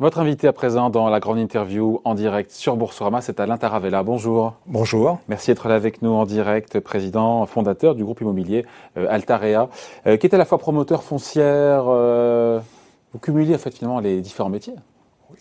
Votre 0.00 0.18
invité 0.18 0.48
à 0.48 0.54
présent 0.54 0.88
dans 0.88 1.10
la 1.10 1.20
grande 1.20 1.38
interview 1.38 2.00
en 2.04 2.14
direct 2.14 2.52
sur 2.52 2.74
Boursorama, 2.74 3.20
c'est 3.20 3.38
Alain 3.38 3.58
Taravella. 3.58 4.02
Bonjour. 4.02 4.54
Bonjour. 4.64 5.18
Merci 5.28 5.50
d'être 5.50 5.68
là 5.68 5.74
avec 5.74 6.00
nous 6.00 6.08
en 6.08 6.24
direct, 6.24 6.80
président 6.80 7.44
fondateur 7.44 7.94
du 7.94 8.02
groupe 8.02 8.22
immobilier 8.22 8.64
euh, 8.96 9.06
Altarea, 9.10 9.68
euh, 10.06 10.16
qui 10.16 10.26
est 10.26 10.34
à 10.34 10.38
la 10.38 10.46
fois 10.46 10.56
promoteur 10.56 11.02
foncière. 11.02 11.84
Euh, 11.88 12.60
vous 13.12 13.18
cumulez 13.18 13.54
en 13.54 13.58
fait 13.58 13.74
finalement 13.74 14.00
les 14.00 14.22
différents 14.22 14.48
métiers. 14.48 14.72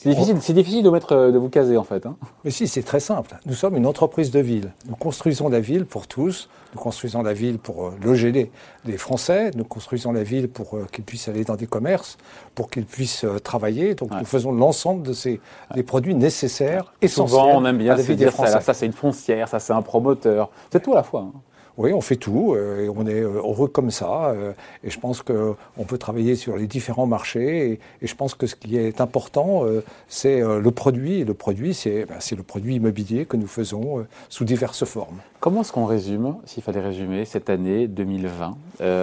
C'est 0.01 0.11
difficile, 0.11 0.37
c'est 0.39 0.53
difficile 0.53 0.81
de, 0.81 0.89
mettre, 0.89 1.29
de 1.29 1.37
vous 1.37 1.49
caser 1.49 1.75
en 1.75 1.83
fait. 1.83 2.05
Hein. 2.05 2.15
Mais 2.45 2.51
si, 2.51 2.69
c'est 2.69 2.83
très 2.83 3.01
simple. 3.01 3.37
Nous 3.45 3.53
sommes 3.53 3.75
une 3.75 3.85
entreprise 3.85 4.31
de 4.31 4.39
ville. 4.39 4.71
Nous 4.87 4.95
construisons 4.95 5.49
la 5.49 5.59
ville 5.59 5.85
pour 5.85 6.07
tous. 6.07 6.47
Nous 6.73 6.79
construisons 6.79 7.21
la 7.21 7.33
ville 7.33 7.59
pour 7.59 7.87
euh, 7.87 7.91
loger 8.01 8.31
les, 8.31 8.49
les, 8.85 8.95
Français. 8.95 9.51
Nous 9.55 9.65
construisons 9.65 10.13
la 10.13 10.23
ville 10.23 10.47
pour 10.47 10.77
euh, 10.77 10.87
qu'ils 10.89 11.03
puissent 11.03 11.27
aller 11.27 11.43
dans 11.43 11.57
des 11.57 11.67
commerces, 11.67 12.17
pour 12.55 12.69
qu'ils 12.69 12.85
puissent 12.85 13.25
euh, 13.25 13.39
travailler. 13.39 13.93
Donc 13.93 14.11
nous 14.17 14.25
faisons 14.25 14.53
l'ensemble 14.53 15.05
de 15.05 15.11
ces 15.11 15.41
des 15.75 15.83
produits 15.83 16.15
nécessaires, 16.15 16.93
essentiels. 17.01 17.41
Souvent, 17.41 17.57
on 17.57 17.65
aime 17.65 17.79
bien 17.79 17.97
se 17.97 18.13
dire 18.13 18.31
ça, 18.31 18.61
ça 18.61 18.73
c'est 18.73 18.85
une 18.85 18.93
foncière, 18.93 19.49
ça 19.49 19.59
c'est 19.59 19.73
un 19.73 19.81
promoteur. 19.81 20.49
C'est 20.71 20.81
tout 20.81 20.93
à 20.93 20.97
la 20.97 21.03
fois. 21.03 21.27
Hein. 21.27 21.41
Oui, 21.79 21.93
on 21.93 22.01
fait 22.01 22.17
tout 22.17 22.55
euh, 22.55 22.83
et 22.83 22.89
on 22.89 23.07
est 23.07 23.21
euh, 23.21 23.35
heureux 23.35 23.69
comme 23.69 23.89
ça. 23.89 24.31
Euh, 24.31 24.51
et 24.83 24.89
je 24.89 24.99
pense 24.99 25.21
qu'on 25.21 25.83
peut 25.87 25.97
travailler 25.97 26.35
sur 26.35 26.57
les 26.57 26.67
différents 26.67 27.05
marchés. 27.05 27.79
Et, 28.01 28.05
je 28.05 28.13
pense 28.15 28.35
que 28.35 28.47
ce 28.47 28.55
qui 28.57 28.75
est 28.75 28.99
important, 28.99 29.63
c'est 30.09 30.41
le 30.41 30.71
produit. 30.71 31.21
Et 31.21 31.25
le 31.25 31.33
produit, 31.33 31.77
ben, 31.85 32.17
c'est 32.19 32.35
le 32.35 32.43
produit 32.43 32.75
immobilier 32.75 33.25
que 33.25 33.37
nous 33.37 33.47
faisons 33.47 34.05
sous 34.27 34.43
diverses 34.43 34.83
formes. 34.83 35.19
Comment 35.39 35.61
est-ce 35.61 35.71
qu'on 35.71 35.85
résume, 35.85 36.35
s'il 36.45 36.63
fallait 36.63 36.81
résumer, 36.81 37.23
cette 37.23 37.49
année 37.49 37.87
2020 37.87 38.57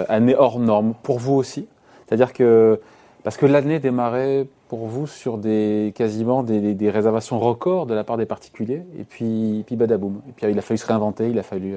Année 0.07 0.35
hors 0.35 0.59
norme, 0.59 0.93
pour 1.01 1.17
vous 1.17 1.33
aussi? 1.33 1.67
C'est-à-dire 2.05 2.31
que, 2.31 2.79
parce 3.23 3.37
que 3.37 3.47
l'année 3.47 3.79
démarrait 3.79 4.45
pour 4.67 4.85
vous 4.85 5.07
sur 5.07 5.39
des 5.39 5.93
quasiment 5.95 6.43
des, 6.43 6.89
réservations 6.91 7.39
records 7.39 7.87
de 7.87 7.95
la 7.95 8.03
part 8.03 8.17
des 8.17 8.27
particuliers, 8.27 8.83
et 8.99 9.03
puis, 9.03 9.63
puis 9.65 9.75
badaboum. 9.75 10.21
Et 10.29 10.31
puis 10.33 10.51
il 10.51 10.59
a 10.59 10.61
fallu 10.61 10.77
se 10.77 10.85
réinventer, 10.85 11.29
il 11.29 11.39
a 11.39 11.43
fallu... 11.43 11.75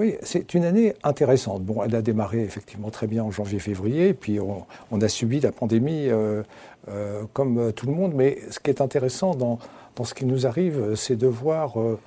Oui, 0.00 0.16
c'est 0.22 0.54
une 0.54 0.64
année 0.64 0.94
intéressante. 1.02 1.62
Bon, 1.62 1.82
elle 1.82 1.94
a 1.94 2.00
démarré 2.00 2.40
effectivement 2.40 2.88
très 2.88 3.06
bien 3.06 3.22
en 3.22 3.30
janvier-février, 3.30 4.14
puis 4.14 4.38
on, 4.40 4.98
a 4.98 5.08
subi 5.08 5.40
la 5.40 5.52
pandémie 5.52 6.08
euh, 6.08 6.42
euh, 6.88 7.24
comme 7.34 7.70
tout 7.74 7.84
le 7.84 7.92
monde. 7.92 8.14
Mais 8.14 8.38
ce 8.50 8.60
qui 8.60 8.70
est 8.70 8.80
intéressant 8.80 9.34
dans, 9.34 9.58
ce 10.02 10.14
qui 10.14 10.24
nous 10.24 10.46
arrive, 10.46 10.94
c'est 10.94 11.16
de 11.16 11.26
voir 11.26 11.74
euh, 11.78 11.98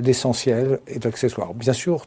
l'essentiel 0.00 0.78
et 0.88 0.98
l'accessoire. 0.98 1.52
Bien 1.52 1.74
sûr, 1.74 2.06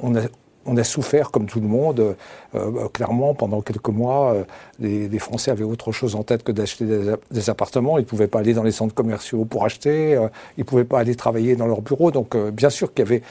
on 0.00 0.16
a, 0.16 0.22
on 0.66 0.76
a 0.76 0.84
souffert, 0.84 1.30
comme 1.30 1.46
tout 1.46 1.60
le 1.60 1.68
monde, 1.68 2.00
euh, 2.00 2.14
euh, 2.54 2.88
clairement, 2.88 3.34
pendant 3.34 3.60
quelques 3.60 3.88
mois, 3.88 4.34
euh, 4.34 4.44
les, 4.78 5.18
Français 5.18 5.50
avaient 5.50 5.64
autre 5.64 5.92
chose 5.92 6.14
en 6.14 6.22
tête 6.22 6.42
que 6.42 6.52
d'acheter 6.52 6.84
des, 7.30 7.50
appartements. 7.50 7.98
Ils 7.98 8.02
ne 8.02 8.06
pouvaient 8.06 8.28
pas 8.28 8.40
aller 8.40 8.54
dans 8.54 8.62
les 8.62 8.72
centres 8.72 8.94
commerciaux 8.94 9.44
pour 9.44 9.64
acheter, 9.64 10.12
ils 10.56 10.60
ne 10.60 10.64
pouvaient 10.64 10.84
pas 10.84 10.98
aller 10.98 11.14
travailler 11.14 11.56
dans 11.56 11.66
leur 11.66 11.82
bureau. 11.82 12.10
Donc, 12.10 12.36
bien 12.36 12.70
sûr 12.70 12.92
qu'il 12.92 13.04
y 13.04 13.08
avait... 13.08 13.22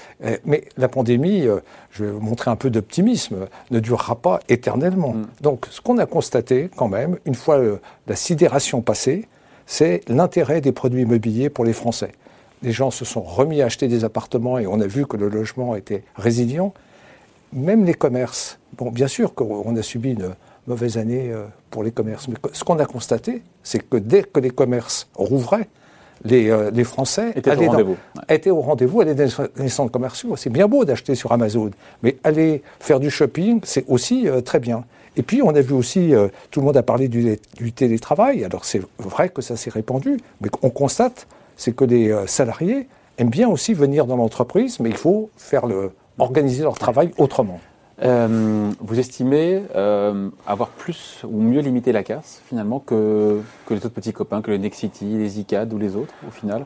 mais 0.45 0.63
la 0.77 0.87
pandémie, 0.87 1.45
je 1.91 2.03
vais 2.03 2.11
vous 2.11 2.19
montrer 2.19 2.51
un 2.51 2.55
peu 2.55 2.69
d'optimisme, 2.69 3.47
ne 3.71 3.79
durera 3.79 4.15
pas 4.15 4.39
éternellement. 4.49 5.13
Mm. 5.13 5.27
Donc, 5.41 5.67
ce 5.69 5.81
qu'on 5.81 5.97
a 5.97 6.05
constaté, 6.05 6.69
quand 6.75 6.87
même, 6.87 7.17
une 7.25 7.35
fois 7.35 7.61
la 8.07 8.15
sidération 8.15 8.81
passée, 8.81 9.27
c'est 9.65 10.01
l'intérêt 10.07 10.61
des 10.61 10.71
produits 10.71 11.03
immobiliers 11.03 11.49
pour 11.49 11.65
les 11.65 11.73
Français. 11.73 12.11
Les 12.61 12.71
gens 12.71 12.91
se 12.91 13.05
sont 13.05 13.21
remis 13.21 13.61
à 13.61 13.65
acheter 13.65 13.87
des 13.87 14.05
appartements 14.05 14.57
et 14.57 14.67
on 14.67 14.79
a 14.79 14.87
vu 14.87 15.05
que 15.05 15.17
le 15.17 15.27
logement 15.27 15.75
était 15.75 16.03
résilient 16.15 16.73
même 17.53 17.85
les 17.85 17.93
commerces, 17.93 18.59
bon, 18.77 18.91
bien 18.91 19.07
sûr 19.07 19.33
qu'on 19.33 19.75
a 19.75 19.81
subi 19.81 20.11
une 20.11 20.35
mauvaise 20.67 20.97
année 20.97 21.29
euh, 21.31 21.45
pour 21.69 21.83
les 21.83 21.91
commerces, 21.91 22.27
mais 22.27 22.35
ce 22.51 22.63
qu'on 22.63 22.79
a 22.79 22.85
constaté, 22.85 23.41
c'est 23.63 23.87
que 23.87 23.97
dès 23.97 24.23
que 24.23 24.39
les 24.39 24.49
commerces 24.49 25.07
rouvraient, 25.15 25.67
les, 26.25 26.49
euh, 26.49 26.71
les 26.71 26.83
Français 26.83 27.31
étaient 27.35 27.55
au 27.55 27.69
rendez-vous. 27.69 27.97
Étaient 28.29 28.49
au 28.49 28.61
rendez-vous, 28.61 29.01
allaient 29.01 29.15
dans 29.15 29.27
les 29.57 29.69
centres 29.69 29.91
commerciaux. 29.91 30.35
C'est 30.37 30.49
bien 30.49 30.67
beau 30.67 30.85
d'acheter 30.85 31.15
sur 31.15 31.33
Amazon, 31.33 31.71
mais 32.01 32.17
aller 32.23 32.61
faire 32.79 32.99
du 32.99 33.09
shopping, 33.09 33.59
c'est 33.63 33.83
aussi 33.89 34.27
euh, 34.27 34.41
très 34.41 34.59
bien. 34.59 34.85
Et 35.17 35.23
puis, 35.23 35.41
on 35.41 35.49
a 35.49 35.61
vu 35.61 35.73
aussi, 35.73 36.11
tout 36.49 36.59
le 36.59 36.65
monde 36.65 36.75
a 36.75 36.81
parlé 36.81 37.07
du, 37.07 37.37
du 37.55 37.71
télétravail. 37.71 38.43
Alors, 38.43 38.65
c'est 38.65 38.81
vrai 38.97 39.29
que 39.29 39.43
ça 39.43 39.55
s'est 39.55 39.69
répandu, 39.69 40.17
mais 40.41 40.49
on 40.63 40.71
constate, 40.71 41.27
c'est 41.55 41.75
que 41.75 41.85
les 41.85 42.11
salariés 42.25 42.87
aiment 43.19 43.29
bien 43.29 43.47
aussi 43.47 43.75
venir 43.75 44.07
dans 44.07 44.15
l'entreprise, 44.15 44.79
mais 44.79 44.89
il 44.89 44.97
faut 44.97 45.29
faire 45.37 45.67
le, 45.67 45.91
organiser 46.19 46.63
leur 46.63 46.77
travail 46.77 47.11
autrement. 47.17 47.59
Euh, 48.01 48.71
vous 48.79 48.99
estimez 48.99 49.63
euh, 49.75 50.29
avoir 50.47 50.69
plus 50.69 51.21
ou 51.23 51.41
mieux 51.41 51.61
limité 51.61 51.91
la 51.91 52.03
casse 52.03 52.41
finalement 52.47 52.79
que, 52.79 53.41
que 53.65 53.73
les 53.73 53.79
autres 53.85 53.93
petits 53.93 54.13
copains, 54.13 54.41
que 54.41 54.51
le 54.51 54.57
Nexity, 54.57 55.05
les 55.05 55.39
ICAD 55.39 55.71
ou 55.73 55.77
les 55.77 55.95
autres 55.95 56.13
au 56.27 56.31
final, 56.31 56.65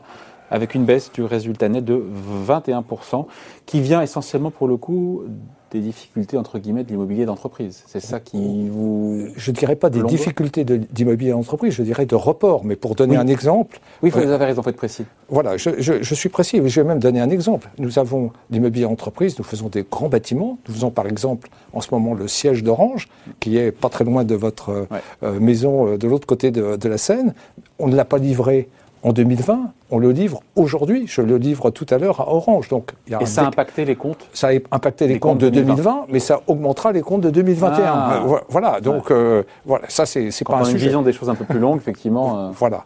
avec 0.50 0.74
une 0.74 0.84
baisse 0.84 1.12
du 1.12 1.22
résultat 1.22 1.68
net 1.68 1.84
de 1.84 2.02
21%, 2.46 3.26
qui 3.66 3.80
vient 3.80 4.00
essentiellement 4.00 4.50
pour 4.50 4.68
le 4.68 4.78
coup 4.78 5.24
des 5.70 5.80
difficultés 5.80 6.36
entre 6.36 6.58
guillemets 6.58 6.84
de 6.84 6.88
l'immobilier 6.88 7.26
d'entreprise. 7.26 7.82
C'est 7.86 8.00
ça 8.00 8.20
qui 8.20 8.68
vous. 8.68 9.26
Je 9.36 9.50
ne 9.50 9.56
dirais 9.56 9.76
pas 9.76 9.90
des 9.90 10.02
difficultés 10.02 10.64
d'immobilier 10.64 11.30
d'entreprise, 11.30 11.74
je 11.74 11.82
dirais 11.82 12.06
de 12.06 12.14
report. 12.14 12.64
Mais 12.64 12.76
pour 12.76 12.94
donner 12.94 13.16
un 13.16 13.26
exemple. 13.26 13.80
Oui, 14.02 14.10
vous 14.10 14.18
avez 14.18 14.44
raison, 14.44 14.62
faut 14.62 14.70
être 14.70 14.76
précis. 14.76 15.04
Voilà, 15.28 15.56
je, 15.56 15.70
je, 15.78 16.14
suis 16.14 16.28
précis. 16.28 16.60
Je 16.64 16.80
vais 16.80 16.86
même 16.86 16.98
donner 16.98 17.20
un 17.20 17.30
exemple. 17.30 17.68
Nous 17.78 17.98
avons 17.98 18.32
l'immobilier 18.50 18.84
d'entreprise, 18.84 19.38
nous 19.38 19.44
faisons 19.44 19.68
des 19.68 19.84
grands 19.88 20.08
bâtiments. 20.08 20.58
Nous 20.68 20.74
faisons 20.74 20.90
par 20.90 21.06
exemple 21.06 21.48
en 21.72 21.80
ce 21.80 21.88
moment 21.92 22.14
le 22.14 22.28
siège 22.28 22.62
d'Orange, 22.62 23.08
qui 23.40 23.58
est 23.58 23.72
pas 23.72 23.88
très 23.88 24.04
loin 24.04 24.24
de 24.24 24.34
votre 24.34 24.86
euh, 25.22 25.40
maison 25.40 25.88
euh, 25.88 25.98
de 25.98 26.08
l'autre 26.08 26.26
côté 26.26 26.50
de, 26.50 26.76
de 26.76 26.88
la 26.88 26.98
Seine. 26.98 27.34
On 27.78 27.88
ne 27.88 27.96
l'a 27.96 28.04
pas 28.04 28.18
livré 28.18 28.68
en 29.02 29.12
2020, 29.12 29.72
on 29.90 29.98
le 29.98 30.10
livre 30.10 30.40
aujourd'hui. 30.56 31.06
Je 31.06 31.22
le 31.22 31.36
livre 31.36 31.70
tout 31.70 31.86
à 31.90 31.98
l'heure 31.98 32.20
à 32.20 32.32
Orange. 32.32 32.68
Donc, 32.68 32.92
Et 33.20 33.26
ça 33.26 33.42
a 33.42 33.46
impacté 33.46 33.84
les 33.84 33.96
comptes 33.96 34.28
Ça 34.32 34.48
a 34.48 34.52
impacté 34.70 35.06
les, 35.06 35.18
comptes, 35.18 35.38
de 35.38 35.48
2020, 35.48 36.06
mais 36.08 36.18
ça 36.18 36.40
augmentera 36.46 36.92
les 36.92 37.02
comptes 37.02 37.20
de 37.22 37.30
2021. 37.30 37.84
Ah. 37.84 38.22
Euh, 38.24 38.38
voilà, 38.48 38.80
donc 38.80 39.10
euh, 39.10 39.42
voilà, 39.64 39.88
ça 39.88 40.06
c'est 40.06 40.30
pas 40.44 40.58
un 40.58 40.64
sujet. 40.64 40.78
une 40.78 40.84
vision 40.84 41.02
des 41.02 41.12
choses 41.12 41.30
un 41.30 41.34
peu 41.34 41.44
plus 41.44 41.58
longue, 41.58 41.78
effectivement. 41.78 42.18
Euh. 42.38 42.50
Voilà. 42.52 42.84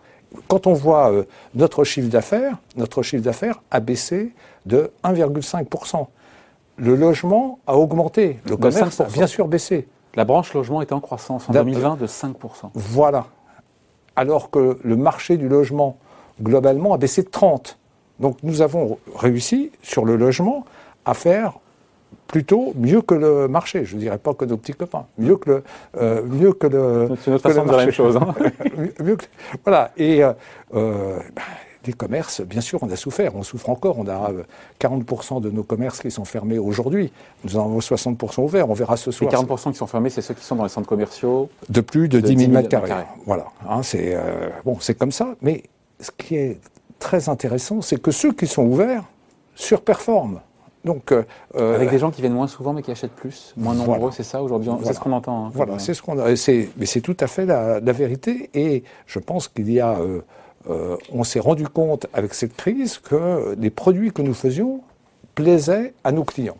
Quand 0.48 0.66
on 0.66 0.72
voit 0.72 1.10
notre 1.54 1.84
chiffre 1.84 2.08
d'affaires, 2.08 2.56
notre 2.76 3.02
chiffre 3.02 3.22
d'affaires 3.22 3.60
a 3.70 3.80
baissé 3.80 4.32
de 4.66 4.90
1,5%. 5.04 6.06
Le 6.76 6.94
logement 6.94 7.58
a 7.66 7.76
augmenté. 7.76 8.38
Le 8.48 8.56
commerce 8.56 9.00
a 9.00 9.04
bien 9.04 9.26
sûr 9.26 9.48
baissé. 9.48 9.88
La 10.14 10.24
branche 10.24 10.54
logement 10.54 10.80
était 10.80 10.92
en 10.92 11.00
croissance 11.00 11.48
en 11.48 11.52
2020 11.52 11.96
de 11.96 12.06
5%. 12.06 12.34
Voilà 12.74 13.26
alors 14.16 14.50
que 14.50 14.78
le 14.82 14.96
marché 14.96 15.36
du 15.36 15.48
logement, 15.48 15.96
globalement, 16.40 16.94
a 16.94 16.98
baissé 16.98 17.22
de 17.22 17.28
30. 17.28 17.78
Donc 18.20 18.38
nous 18.42 18.62
avons 18.62 18.98
réussi, 19.14 19.72
sur 19.82 20.04
le 20.04 20.16
logement, 20.16 20.64
à 21.04 21.14
faire 21.14 21.58
plutôt 22.26 22.72
mieux 22.76 23.02
que 23.02 23.14
le 23.14 23.48
marché. 23.48 23.84
Je 23.84 23.96
ne 23.96 24.00
dirais 24.00 24.18
pas 24.18 24.34
que 24.34 24.44
nos 24.44 24.56
petits 24.56 24.74
copains. 24.74 25.06
Mieux 25.18 25.36
que 25.36 25.50
le, 25.50 25.64
euh, 26.00 26.22
mieux 26.24 26.52
que 26.52 26.66
le, 26.66 27.08
C'est 27.22 27.30
notre 27.30 27.42
façon 27.42 27.64
de 27.64 27.70
la 27.70 27.76
même 27.78 27.90
chose. 27.90 28.16
Hein. 28.16 28.34
voilà. 29.64 29.90
Et 29.96 30.22
euh, 30.22 30.32
euh 30.74 31.18
ben, 31.34 31.42
les 31.86 31.92
commerces, 31.92 32.40
bien 32.42 32.60
sûr, 32.60 32.82
on 32.82 32.90
a 32.90 32.96
souffert, 32.96 33.34
on 33.34 33.42
souffre 33.42 33.68
encore. 33.68 33.98
On 33.98 34.08
a 34.08 34.30
40% 34.80 35.36
euh, 35.36 35.40
de 35.40 35.50
nos 35.50 35.62
commerces 35.62 36.00
qui 36.00 36.10
sont 36.10 36.24
fermés 36.24 36.58
aujourd'hui. 36.58 37.12
Nous 37.44 37.56
en 37.56 37.64
avons 37.64 37.78
60% 37.78 38.42
ouverts. 38.42 38.70
On 38.70 38.74
verra 38.74 38.96
ce 38.96 39.10
soir. 39.10 39.30
Les 39.30 39.36
40% 39.36 39.72
qui 39.72 39.78
sont 39.78 39.86
fermés, 39.86 40.10
c'est 40.10 40.22
ceux 40.22 40.34
qui 40.34 40.44
sont 40.44 40.56
dans 40.56 40.62
les 40.64 40.68
centres 40.68 40.88
commerciaux 40.88 41.48
De 41.68 41.80
plus 41.80 42.08
de, 42.08 42.20
10 42.20 42.38
000, 42.38 42.52
mètres 42.52 42.68
carrés. 42.68 42.92
Voilà. 43.26 43.46
Hein, 43.68 43.82
c'est 43.82 44.14
euh, 44.14 44.48
bon, 44.64 44.76
c'est 44.80 44.94
comme 44.94 45.12
ça. 45.12 45.34
Mais 45.42 45.64
ce 46.02 46.10
qui 46.10 46.36
est 46.36 46.60
très 46.98 47.28
intéressant, 47.28 47.80
c'est 47.80 48.00
que 48.00 48.10
ceux 48.10 48.32
qui 48.32 48.46
sont 48.46 48.64
ouverts 48.64 49.04
surperforment. 49.54 50.40
Donc, 50.84 51.12
euh, 51.12 51.24
avec 51.54 51.90
des 51.90 51.98
gens 51.98 52.10
qui 52.10 52.20
viennent 52.20 52.32
moins 52.32 52.48
souvent 52.48 52.72
mais 52.72 52.82
qui 52.82 52.90
achètent 52.90 53.12
plus, 53.12 53.54
moins 53.56 53.74
nombreux, 53.74 54.10
c'est 54.10 54.24
ça 54.24 54.42
aujourd'hui. 54.42 54.70
C'est 54.82 54.94
ce 54.94 55.00
qu'on 55.00 55.12
entend. 55.12 55.46
Hein, 55.46 55.50
voilà, 55.54 55.78
c'est 55.78 55.94
ce 55.94 56.02
qu'on. 56.02 56.16
Mais 56.16 56.36
c'est 56.86 57.00
tout 57.00 57.16
à 57.20 57.28
fait 57.28 57.46
la, 57.46 57.78
la, 57.78 57.92
vérité. 57.92 58.50
Et 58.52 58.82
je 59.06 59.20
pense 59.20 59.46
qu'il 59.46 59.70
y 59.70 59.78
a 59.78 59.96
euh, 60.70 60.96
on 61.12 61.24
s'est 61.24 61.40
rendu 61.40 61.66
compte 61.66 62.06
avec 62.12 62.34
cette 62.34 62.56
crise 62.56 62.98
que 62.98 63.56
les 63.58 63.70
produits 63.70 64.12
que 64.12 64.22
nous 64.22 64.34
faisions 64.34 64.80
plaisaient 65.34 65.92
à 66.04 66.12
nos 66.12 66.24
clients. 66.24 66.56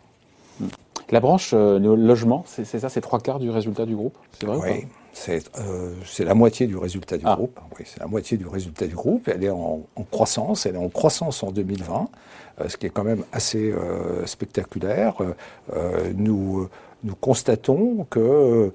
La 1.09 1.19
branche 1.19 1.51
euh, 1.53 1.79
logement, 1.95 2.43
c'est 2.47 2.65
ça, 2.65 2.89
c'est 2.89 3.01
trois 3.01 3.19
quarts 3.19 3.39
du 3.39 3.49
résultat 3.49 3.85
du 3.85 3.95
groupe, 3.95 4.17
c'est 4.39 4.45
vrai 4.45 4.57
Oui, 4.57 4.69
euh, 4.69 4.87
c'est 5.13 6.23
la 6.25 6.33
moitié 6.33 6.67
du 6.67 6.77
résultat 6.77 7.17
du 7.17 7.25
ah. 7.25 7.35
groupe. 7.35 7.59
Oui, 7.77 7.85
c'est 7.85 7.99
la 7.99 8.07
moitié 8.07 8.37
du 8.37 8.47
résultat 8.47 8.87
du 8.87 8.95
groupe. 8.95 9.27
Elle 9.27 9.43
est 9.43 9.49
en, 9.49 9.81
croissance, 10.11 10.65
elle 10.65 10.75
est 10.75 10.79
en 10.79 10.89
croissance 10.89 11.43
en 11.43 11.51
2020, 11.51 12.09
ce 12.67 12.77
qui 12.77 12.87
est 12.87 12.89
quand 12.89 13.03
même 13.03 13.23
assez 13.31 13.73
spectaculaire. 14.25 15.15
nous, 16.15 16.67
nous 17.03 17.15
constatons 17.15 18.05
que 18.09 18.71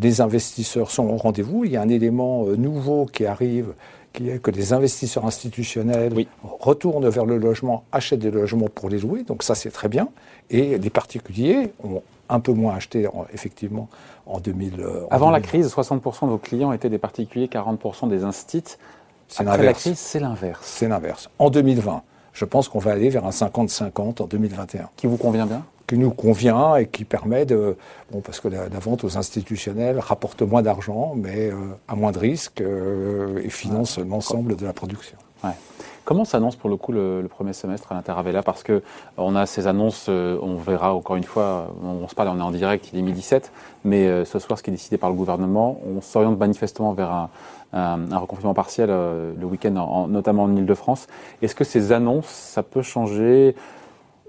les 0.00 0.20
investisseurs 0.20 0.90
sont 0.90 1.08
au 1.08 1.16
rendez-vous. 1.16 1.64
Il 1.64 1.72
y 1.72 1.76
a 1.76 1.82
un 1.82 1.88
élément 1.88 2.46
nouveau 2.46 3.06
qui 3.06 3.26
arrive 3.26 3.74
qui 4.12 4.28
est 4.28 4.38
que 4.38 4.50
les 4.50 4.72
investisseurs 4.72 5.24
institutionnels 5.24 6.26
retournent 6.42 7.08
vers 7.08 7.24
le 7.24 7.38
logement, 7.38 7.84
achètent 7.92 8.20
des 8.20 8.30
logements 8.30 8.68
pour 8.68 8.88
les 8.88 8.98
louer, 8.98 9.24
donc 9.24 9.42
ça 9.42 9.54
c'est 9.54 9.70
très 9.70 9.88
bien. 9.88 10.08
Et 10.50 10.78
les 10.78 10.90
particuliers 10.90 11.72
ont 11.82 12.02
un 12.32 12.40
peu 12.40 12.52
moins 12.52 12.74
acheté 12.74 13.08
effectivement 13.32 13.88
en 14.26 14.40
2000. 14.40 14.84
Avant 15.10 15.30
la 15.30 15.40
crise, 15.40 15.72
60% 15.72 16.26
de 16.26 16.30
vos 16.30 16.38
clients 16.38 16.72
étaient 16.72 16.88
des 16.88 16.98
particuliers, 16.98 17.46
40% 17.46 18.08
des 18.08 18.24
instituts. 18.24 18.76
Après 19.38 19.64
la 19.64 19.72
crise, 19.72 19.98
c'est 19.98 20.20
l'inverse. 20.20 20.60
C'est 20.62 20.88
l'inverse. 20.88 21.30
En 21.38 21.50
2020, 21.50 22.02
je 22.32 22.44
pense 22.44 22.68
qu'on 22.68 22.78
va 22.78 22.92
aller 22.92 23.08
vers 23.08 23.24
un 23.24 23.30
50-50 23.30 24.22
en 24.22 24.26
2021. 24.26 24.90
Qui 24.96 25.06
vous 25.06 25.16
convient 25.16 25.46
bien? 25.46 25.64
Qui 25.86 25.98
nous 25.98 26.10
convient 26.10 26.76
et 26.76 26.86
qui 26.86 27.04
permet 27.04 27.44
de. 27.44 27.76
Bon, 28.10 28.20
parce 28.20 28.40
que 28.40 28.48
la, 28.48 28.68
vente 28.68 29.04
aux 29.04 29.18
institutionnels 29.18 29.98
rapporte 29.98 30.42
moins 30.42 30.62
d'argent, 30.62 31.14
mais 31.16 31.50
euh, 31.50 31.54
à 31.88 31.96
moins 31.96 32.12
de 32.12 32.18
risques 32.18 32.60
euh, 32.60 33.42
et 33.42 33.50
finance 33.50 33.98
l'ensemble 33.98 34.56
de 34.56 34.64
la 34.64 34.72
production. 34.72 35.18
Ouais. 35.44 35.50
Comment 36.04 36.24
s'annonce 36.24 36.56
pour 36.56 36.68
le 36.68 36.76
coup 36.76 36.92
le, 36.92 37.26
premier 37.28 37.52
semestre 37.52 37.92
à 37.92 37.94
l'Interavella? 37.94 38.42
Parce 38.42 38.62
que 38.62 38.82
on 39.16 39.36
a 39.36 39.46
ces 39.46 39.66
annonces, 39.66 40.06
euh, 40.08 40.38
on 40.42 40.56
verra 40.56 40.94
encore 40.94 41.16
une 41.16 41.24
fois, 41.24 41.74
on, 41.82 42.08
se 42.08 42.14
parle, 42.14 42.28
on 42.28 42.38
est 42.38 42.42
en 42.42 42.50
direct, 42.50 42.90
il 42.92 42.98
est 42.98 43.02
midi 43.02 43.20
17, 43.20 43.52
mais 43.84 44.24
ce 44.24 44.38
soir, 44.38 44.58
ce 44.58 44.62
qui 44.62 44.70
est 44.70 44.72
décidé 44.72 44.96
par 44.96 45.10
le 45.10 45.16
gouvernement, 45.16 45.78
on 45.86 46.00
s'oriente 46.00 46.38
manifestement 46.38 46.92
vers 46.92 47.12
un, 47.12 47.30
un, 47.72 48.18
reconfinement 48.18 48.54
partiel 48.54 48.88
euh, 48.90 49.32
le 49.38 49.46
week-end, 49.46 50.06
notamment 50.08 50.44
en 50.44 50.56
Ile-de-France. 50.56 51.06
Est-ce 51.40 51.54
que 51.54 51.64
ces 51.64 51.92
annonces, 51.92 52.26
ça 52.26 52.62
peut 52.62 52.82
changer 52.82 53.54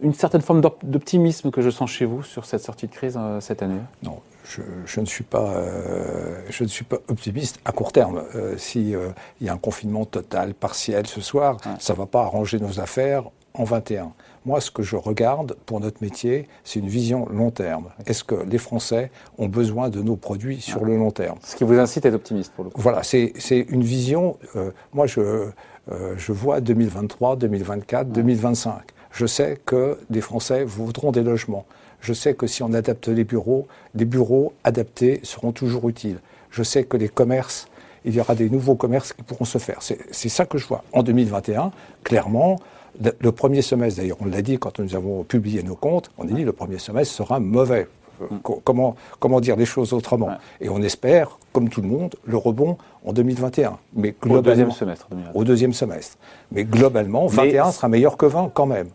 une 0.01 0.13
certaine 0.13 0.41
forme 0.41 0.61
d'optimisme 0.83 1.51
que 1.51 1.61
je 1.61 1.69
sens 1.69 1.89
chez 1.89 2.05
vous 2.05 2.23
sur 2.23 2.45
cette 2.45 2.61
sortie 2.61 2.87
de 2.87 2.91
crise 2.91 3.17
euh, 3.17 3.39
cette 3.39 3.61
année? 3.61 3.79
Non, 4.01 4.19
je, 4.43 4.99
ne 4.99 5.05
suis 5.05 5.23
pas, 5.23 5.51
euh, 5.51 6.41
je 6.49 6.63
ne 6.63 6.69
suis 6.69 6.83
pas 6.83 6.97
optimiste 7.07 7.59
à 7.65 7.71
court 7.71 7.91
terme. 7.91 8.23
S'il 8.57 8.97
y 9.41 9.49
a 9.49 9.53
un 9.53 9.57
confinement 9.57 10.05
total, 10.05 10.53
partiel 10.53 11.07
ce 11.07 11.21
soir, 11.21 11.57
ça 11.79 11.93
ne 11.93 11.97
va 11.97 12.05
pas 12.05 12.21
arranger 12.21 12.59
nos 12.59 12.79
affaires 12.79 13.23
en 13.53 13.63
21. 13.63 14.13
Moi, 14.45 14.59
ce 14.59 14.71
que 14.71 14.83
je 14.83 14.95
regarde 14.95 15.55
pour 15.65 15.79
notre 15.79 16.03
métier, 16.03 16.47
c'est 16.63 16.79
une 16.79 16.87
vision 16.87 17.27
long 17.29 17.51
terme. 17.51 17.89
Est-ce 18.05 18.23
que 18.23 18.35
les 18.35 18.57
Français 18.57 19.11
ont 19.37 19.47
besoin 19.47 19.89
de 19.89 20.01
nos 20.01 20.15
produits 20.15 20.59
sur 20.59 20.83
le 20.83 20.97
long 20.97 21.11
terme? 21.11 21.37
Ce 21.43 21.55
qui 21.55 21.63
vous 21.63 21.79
incite 21.79 22.05
à 22.05 22.09
être 22.09 22.15
optimiste 22.15 22.51
pour 22.53 22.65
le 22.65 22.69
coup. 22.69 22.81
Voilà, 22.81 23.03
c'est 23.03 23.31
une 23.69 23.83
vision. 23.83 24.37
Euh, 24.55 24.71
moi, 24.93 25.07
je, 25.07 25.21
euh, 25.21 26.15
je 26.17 26.31
vois 26.31 26.61
2023, 26.61 27.37
2024, 27.37 28.11
2025. 28.11 28.81
Je 29.13 29.25
sais 29.25 29.57
que 29.65 29.97
les 30.09 30.21
Français 30.21 30.63
voudront 30.63 31.11
des 31.11 31.23
logements. 31.23 31.65
Je 32.01 32.13
sais 32.13 32.33
que 32.33 32.47
si 32.47 32.63
on 32.63 32.73
adapte 32.73 33.07
les 33.07 33.23
bureaux, 33.23 33.67
les 33.95 34.05
bureaux 34.05 34.53
adaptés 34.63 35.21
seront 35.23 35.53
toujours 35.53 35.87
utiles. 35.87 36.17
Je 36.51 36.63
sais 36.63 36.83
que 36.83 36.97
les 36.97 37.09
commerces 37.09 37.67
il 38.05 38.15
y 38.15 38.19
aura 38.19 38.35
des 38.35 38.49
nouveaux 38.49 38.75
commerces 38.75 39.13
qui 39.13 39.23
pourront 39.23 39.45
se 39.45 39.57
faire. 39.57 39.79
C'est 39.81 40.29
ça 40.29 40.45
que 40.45 40.57
je 40.57 40.67
vois. 40.67 40.83
En 40.91 41.03
2021, 41.03 41.71
clairement, 42.03 42.59
le 43.01 43.31
premier 43.31 43.61
semestre, 43.61 44.01
d'ailleurs, 44.01 44.17
on 44.19 44.25
l'a 44.25 44.41
dit 44.41 44.59
quand 44.59 44.79
nous 44.79 44.95
avons 44.95 45.23
publié 45.23 45.63
nos 45.63 45.75
comptes, 45.75 46.11
on 46.17 46.27
a 46.27 46.31
dit 46.31 46.43
le 46.43 46.53
premier 46.53 46.77
semestre 46.79 47.15
sera 47.15 47.39
mauvais. 47.39 47.87
Euh, 48.21 48.25
mm. 48.29 48.59
Comment, 48.63 48.95
comment 49.19 49.39
dire 49.39 49.55
les 49.55 49.65
choses 49.65 49.93
autrement 49.93 50.29
Et 50.61 50.69
on 50.69 50.81
espère, 50.81 51.39
comme 51.51 51.69
tout 51.69 51.81
le 51.81 51.87
monde, 51.87 52.15
le 52.25 52.37
rebond 52.37 52.77
en 53.05 53.13
2021. 53.13 53.77
Mais 53.95 54.13
au 54.29 54.41
deuxième 54.41 54.71
semestre. 54.71 55.07
Au 55.33 55.43
deuxième 55.43 55.73
semestre. 55.73 56.17
Mais 56.51 56.63
globalement, 56.63 57.27
2021 57.27 57.71
sera 57.71 57.87
meilleur 57.87 58.17
que 58.17 58.25
20 58.25 58.51
quand 58.53 58.67
même. 58.67 58.89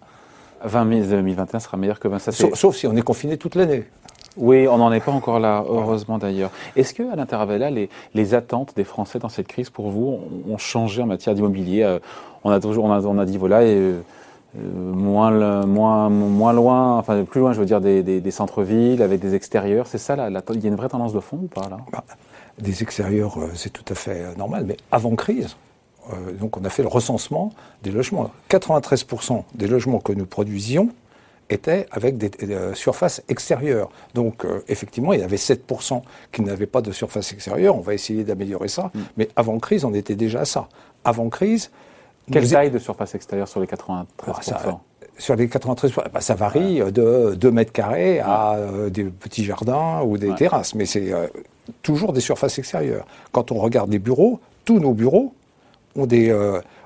20 0.64 1.08
2021 1.08 1.60
sera 1.60 1.76
meilleur 1.76 2.00
que 2.00 2.08
20. 2.08 2.19
Ça 2.19 2.32
sauf, 2.32 2.55
sauf 2.55 2.76
si 2.76 2.87
on 2.87 2.96
est 2.96 3.02
confiné 3.02 3.37
toute 3.37 3.55
l'année. 3.55 3.84
Oui, 4.37 4.69
on 4.69 4.78
n'en 4.78 4.93
est 4.93 5.00
pas 5.00 5.10
encore 5.10 5.40
là, 5.40 5.64
heureusement 5.69 6.19
d'ailleurs. 6.19 6.50
Est-ce 6.76 6.94
que 6.94 7.02
à 7.12 7.16
l'Interavella, 7.16 7.70
les, 7.70 7.88
les 8.14 8.34
attentes 8.34 8.72
des 8.76 8.84
Français 8.84 9.19
dans 9.19 9.28
cette 9.28 9.49
crise, 9.49 9.69
pour 9.69 9.90
vous, 9.90 10.20
ont 10.49 10.58
changé 10.58 11.02
en 11.02 11.06
matière 11.06 11.34
d'immobilier? 11.34 11.82
Euh, 11.82 11.99
On 12.44 12.50
a 12.50 12.60
toujours, 12.60 12.84
on 12.84 13.19
a, 13.19 13.25
dit 13.26 13.37
voilà. 13.37 13.62
Euh, 13.62 14.00
moins, 14.56 15.66
moins, 15.66 16.08
moins 16.08 16.52
loin, 16.52 16.99
enfin 16.99 17.22
plus 17.25 17.40
loin, 17.40 17.52
je 17.52 17.61
veux 17.61 17.66
dire, 17.66 17.81
des, 17.81 18.31
centres-villes 18.31 19.02
avec 19.02 19.20
des 19.20 19.34
extérieurs. 19.34 19.87
C'est 19.87 19.99
ça, 19.99 20.16
la, 20.16 20.28
il 20.28 20.61
y 20.62 20.66
a 20.66 20.69
une 20.69 20.76
vraie 20.76 20.88
tendance 20.88 21.12
de 21.12 21.20
fond 21.20 21.40
ou 21.43 21.49
pas 21.49 21.69
là? 21.69 21.78
Bah, 21.93 22.04
Des 22.58 22.82
extérieurs, 22.82 23.38
euh, 23.38 23.50
c'est 23.54 23.72
tout 23.72 23.84
à 23.90 23.94
fait 23.94 24.37
normal, 24.37 24.64
mais 24.66 24.76
avant 24.90 25.14
crise, 25.16 25.56
donc 26.38 26.56
on 26.56 26.64
a 26.64 26.70
fait 26.70 26.82
le 26.82 26.88
recensement 26.88 27.52
des 27.82 27.90
logements. 27.90 28.31
93% 28.50 29.44
des 29.55 29.66
logements 29.66 30.00
que 30.00 30.12
nous 30.12 30.26
produisions 30.26 30.90
était 31.50 31.87
avec 31.90 32.19
des, 32.19 32.31
euh, 32.50 32.75
surfaces 32.75 33.22
extérieures. 33.28 33.88
Donc 34.14 34.44
euh, 34.44 34.62
effectivement, 34.69 35.12
il 35.12 35.20
y 35.20 35.22
avait 35.22 35.37
7% 35.37 36.02
qui 36.32 36.43
n'avaient 36.43 36.66
pas 36.66 36.81
de 36.81 36.93
surface 36.93 37.32
extérieure. 37.32 37.76
On 37.76 37.81
va 37.81 37.94
essayer 37.94 38.25
d'améliorer 38.25 38.69
ça. 38.69 38.90
Mm. 38.94 39.00
Mais 39.16 39.28
avant 39.37 39.58
crise, 39.58 39.84
on 39.84 39.94
était 39.94 40.14
déjà 40.14 40.40
à 40.40 40.44
ça. 40.44 40.69
Avant 41.05 41.28
crise... 41.28 41.70
Quelle 42.31 42.46
taille 42.46 42.70
de 42.70 42.78
surface 42.78 43.14
extérieure 43.14 43.49
sur 43.49 43.58
les 43.58 43.66
93% 43.66 44.04
ah, 44.26 44.81
sur 45.16 45.34
les 45.34 45.49
93, 45.49 45.93
bah, 46.12 46.20
ça 46.20 46.34
varie 46.34 46.81
de 46.93 47.34
2 47.34 47.50
mètres 47.50 47.72
carrés 47.72 48.20
à 48.20 48.56
euh, 48.56 48.90
des 48.90 49.04
petits 49.04 49.44
jardins 49.44 50.02
ou 50.02 50.19
des 50.19 50.34
terrasses, 50.34 50.75
mais 50.75 50.84
c'est 50.84 51.11
toujours 51.81 52.12
des 52.12 52.20
surfaces 52.20 52.58
extérieures. 52.58 53.06
Quand 53.32 53.50
on 53.50 53.56
regarde 53.58 53.90
les 53.90 53.99
bureaux, 53.99 54.40
tous 54.66 54.78
nos 54.78 54.93
bureaux 54.93 55.32
ont 55.98 56.06
des, 56.06 56.32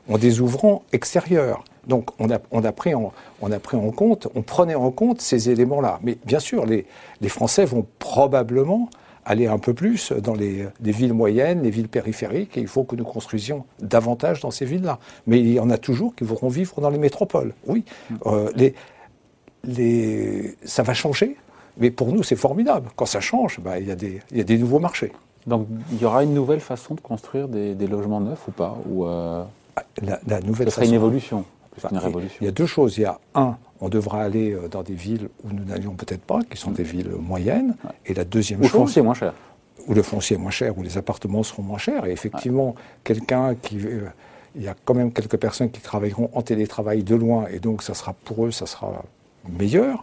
ont 0.08 0.18
des 0.18 0.40
ouvrants 0.40 0.82
extérieurs. 0.92 1.64
Donc 1.86 2.10
on 2.18 2.30
a, 2.30 2.38
on, 2.50 2.64
a 2.64 2.72
pris 2.72 2.94
en, 2.94 3.12
on 3.40 3.50
a 3.50 3.58
pris 3.58 3.76
en 3.76 3.90
compte, 3.90 4.28
on 4.34 4.42
prenait 4.42 4.74
en 4.74 4.90
compte 4.90 5.20
ces 5.20 5.50
éléments-là. 5.50 5.98
Mais 6.02 6.16
bien 6.24 6.38
sûr, 6.38 6.64
les, 6.64 6.86
les, 7.20 7.28
Français 7.28 7.64
vont 7.64 7.86
probablement 7.98 8.88
aller 9.24 9.46
un 9.46 9.58
peu 9.58 9.74
plus 9.74 10.12
dans 10.12 10.34
les, 10.34 10.66
villes 10.80 11.12
moyennes, 11.12 11.62
les 11.62 11.70
villes 11.70 11.88
périphériques, 11.88 12.56
et 12.56 12.60
il 12.60 12.66
faut 12.66 12.84
que 12.84 12.96
nous 12.96 13.04
construisions 13.04 13.64
davantage 13.80 14.40
dans 14.40 14.50
ces 14.50 14.64
villes-là. 14.64 14.98
Mais 15.26 15.38
il 15.40 15.52
y 15.52 15.60
en 15.60 15.70
a 15.70 15.78
toujours 15.78 16.14
qui 16.14 16.24
voudront 16.24 16.48
vivre 16.48 16.80
dans 16.80 16.90
les 16.90 16.98
métropoles. 16.98 17.54
Oui, 17.66 17.84
euh, 18.26 18.50
les, 18.54 18.74
les, 19.64 20.56
ça 20.64 20.82
va 20.82 20.94
changer, 20.94 21.36
mais 21.78 21.90
pour 21.90 22.12
nous 22.12 22.22
c'est 22.22 22.36
formidable. 22.36 22.90
Quand 22.96 23.06
ça 23.06 23.20
change, 23.20 23.60
bah, 23.60 23.78
il, 23.78 23.88
y 23.88 23.92
a 23.92 23.96
des, 23.96 24.20
il 24.30 24.38
y 24.38 24.40
a 24.40 24.44
des 24.44 24.58
nouveaux 24.58 24.80
marchés. 24.80 25.12
Donc 25.46 25.66
il 25.90 26.00
y 26.00 26.04
aura 26.04 26.22
une 26.24 26.34
nouvelle 26.34 26.60
façon 26.60 26.94
de 26.94 27.00
construire 27.00 27.48
des, 27.48 27.74
logements 27.86 28.20
neufs 28.20 28.46
ou 28.48 28.52
pas 28.52 28.76
ou 28.88 29.06
euh, 29.06 29.42
la, 30.02 30.20
la, 30.26 30.40
nouvelle 30.40 30.68
Ce 30.68 30.74
sera 30.76 30.86
une 30.86 30.94
évolution 30.94 31.44
il 32.40 32.44
y 32.44 32.48
a 32.48 32.50
deux 32.50 32.66
choses. 32.66 32.98
Il 32.98 33.02
y 33.02 33.06
a 33.06 33.18
un, 33.34 33.56
on 33.80 33.88
devra 33.88 34.22
aller 34.22 34.52
euh, 34.52 34.68
dans 34.68 34.82
des 34.82 34.94
villes 34.94 35.28
où 35.44 35.52
nous 35.52 35.64
n'allions 35.64 35.94
peut-être 35.94 36.22
pas, 36.22 36.40
qui 36.42 36.58
sont 36.58 36.70
des 36.70 36.82
villes 36.82 37.10
moyennes. 37.18 37.76
Et 38.06 38.14
la 38.14 38.24
deuxième 38.24 38.62
chose. 38.62 38.74
Où 38.74 38.78
le 38.78 38.80
foncier 38.80 39.00
est 39.00 39.04
moins 39.04 39.14
cher. 39.14 39.32
Où 39.86 39.94
le 39.94 40.02
foncier 40.02 40.36
est 40.36 40.38
moins 40.38 40.50
cher, 40.50 40.76
où 40.76 40.82
les 40.82 40.98
appartements 40.98 41.42
seront 41.42 41.62
moins 41.62 41.78
chers. 41.78 42.06
Et 42.06 42.12
effectivement, 42.12 42.74
quelqu'un 43.04 43.54
qui. 43.54 43.78
Euh, 43.78 44.08
il 44.54 44.62
y 44.62 44.68
a 44.68 44.74
quand 44.84 44.92
même 44.92 45.12
quelques 45.14 45.38
personnes 45.38 45.70
qui 45.70 45.80
travailleront 45.80 46.28
en 46.34 46.42
télétravail 46.42 47.04
de 47.04 47.14
loin, 47.14 47.46
et 47.50 47.58
donc 47.58 47.82
ça 47.82 47.94
sera 47.94 48.12
pour 48.12 48.44
eux, 48.44 48.50
ça 48.50 48.66
sera 48.66 49.02
meilleur. 49.48 50.02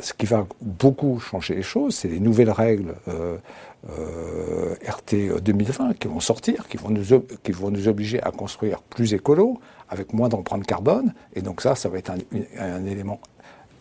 Ce 0.00 0.12
qui 0.12 0.26
va 0.26 0.46
beaucoup 0.60 1.18
changer 1.18 1.54
les 1.54 1.62
choses, 1.62 1.94
c'est 1.94 2.08
les 2.08 2.20
nouvelles 2.20 2.50
règles 2.50 2.94
euh, 3.08 4.74
RT 4.86 5.40
2020 5.42 5.94
qui 5.98 6.08
vont 6.08 6.20
sortir, 6.20 6.68
qui 6.68 6.76
vont, 6.76 6.90
nous, 6.90 7.88
obliger 7.88 8.22
à 8.22 8.30
construire 8.30 8.80
plus 8.82 9.12
écolo, 9.14 9.58
avec 9.88 10.12
moins 10.12 10.28
d'empreinte 10.28 10.64
carbone. 10.64 11.14
Et 11.34 11.42
donc 11.42 11.60
ça, 11.60 11.74
ça 11.74 11.88
va 11.88 11.98
être 11.98 12.10
un, 12.10 12.18
un 12.58 12.86
élément 12.86 13.20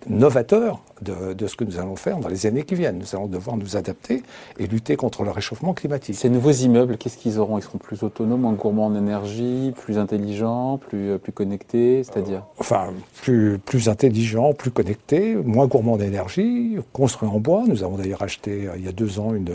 novateur 0.10 0.82
de, 1.02 1.48
ce 1.48 1.56
que 1.56 1.64
nous 1.64 1.80
allons 1.80 1.96
faire 1.96 2.18
dans 2.18 2.28
les 2.28 2.46
années 2.46 2.64
qui 2.64 2.76
viennent. 2.76 3.00
Nous 3.00 3.16
allons 3.16 3.28
devoir 3.28 3.58
nous 3.58 3.76
adapter 3.76 4.24
et 4.60 4.68
lutter 4.68 4.96
contre 4.96 5.24
le 5.24 5.32
réchauffement 5.32 5.74
climatique. 5.74 6.16
Ces 6.16 6.30
nouveaux 6.30 6.52
immeubles, 6.52 6.98
qu'est-ce 6.98 7.18
qu'ils 7.18 7.40
auront? 7.40 7.58
Ils 7.58 7.64
seront 7.64 7.80
plus 7.80 8.04
autonomes, 8.04 8.42
moins 8.42 8.54
gourmands 8.54 8.86
en 8.86 8.96
énergie, 8.96 9.74
plus 9.78 9.98
intelligents, 9.98 10.78
plus, 10.78 11.12
euh, 11.12 11.18
plus 11.18 11.32
connectés, 11.32 12.04
c'est-à-dire? 12.04 12.44
Enfin, 12.60 12.94
plus, 13.22 13.58
plus 13.58 13.90
intelligents, 13.90 14.54
plus 14.54 14.72
connectés, 14.72 15.36
moins 15.36 15.66
gourmands 15.68 15.98
d'énergie, 15.98 16.78
construits 16.94 17.30
en 17.30 17.40
bois. 17.40 17.64
Nous 17.68 17.84
avons 17.84 17.98
d'ailleurs 17.98 18.22
acheté 18.22 18.68
euh, 18.68 18.74
il 18.78 18.86
y 18.86 18.88
a 18.88 18.92
deux 18.92 19.20
ans 19.20 19.34
une, 19.34 19.52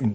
une, 0.00 0.10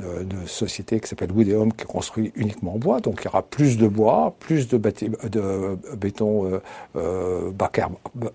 société 0.45 0.99
qui 0.99 1.07
s'appelle 1.07 1.31
Wood 1.31 1.49
Home 1.49 1.73
qui 1.73 1.85
construit 1.85 2.31
uniquement 2.35 2.75
en 2.75 2.77
bois. 2.77 2.99
Donc 2.99 3.21
il 3.21 3.25
y 3.25 3.27
aura 3.27 3.41
plus 3.41 3.77
de 3.77 3.87
bois, 3.87 4.35
plus 4.39 4.67
de, 4.67 4.77
de 4.77 5.77
béton 5.95 6.61
euh, 6.95 7.51
bas, 7.51 7.71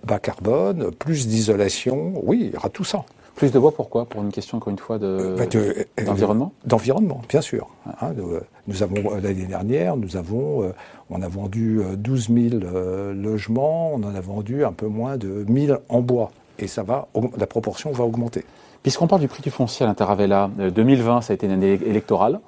bas, 0.05 0.19
carbone, 0.19 0.91
plus 0.99 1.29
d'isolation. 1.41 2.13
Oui, 2.23 2.39
il 2.43 2.55
y 2.55 2.57
aura 2.57 2.69
tout 2.69 2.85
ça. 2.85 3.05
Plus 3.35 3.53
de 3.53 3.59
bois, 3.59 3.73
pourquoi? 3.73 4.05
Pour 4.05 4.23
une 4.23 4.31
question, 4.31 4.59
encore 4.59 4.71
une 4.71 4.79
fois, 4.79 4.99
euh, 5.03 5.37
bah, 5.37 5.45
euh, 5.55 5.85
d'environnement? 6.05 6.53
D'environnement, 6.67 7.23
bien 7.29 7.41
sûr. 7.41 7.69
Hein, 8.03 8.13
nous 8.67 8.83
avons, 8.83 8.97
euh, 8.97 9.21
l'année 9.23 9.47
dernière, 9.47 9.97
nous 9.97 10.17
avons, 10.17 10.73
on 11.09 11.23
a 11.23 11.29
vendu 11.29 11.81
12 11.97 12.29
000 12.29 12.63
logements, 13.15 13.93
on 13.95 14.03
en 14.03 14.15
a 14.15 14.21
vendu 14.21 14.65
un 14.65 14.73
peu 14.73 14.87
moins 14.87 15.17
de 15.17 15.45
1000 15.49 15.79
en 15.89 16.01
bois. 16.01 16.33
Et 16.59 16.67
ça 16.67 16.83
va, 16.83 17.09
la 17.39 17.47
proportion 17.47 17.93
va 17.93 18.05
augmenter. 18.05 18.45
Puisqu'on 18.83 19.07
parle 19.07 19.23
du 19.23 19.29
prix 19.29 19.43
du 19.43 19.51
foncier 19.51 19.85
à 19.85 19.89
l'Interavella, 19.89 20.51
2020, 20.75 21.23
ça 21.23 21.33
a 21.33 21.35
été 21.35 21.47
une 21.47 21.53
année 21.53 21.81
électorale. 21.87 22.41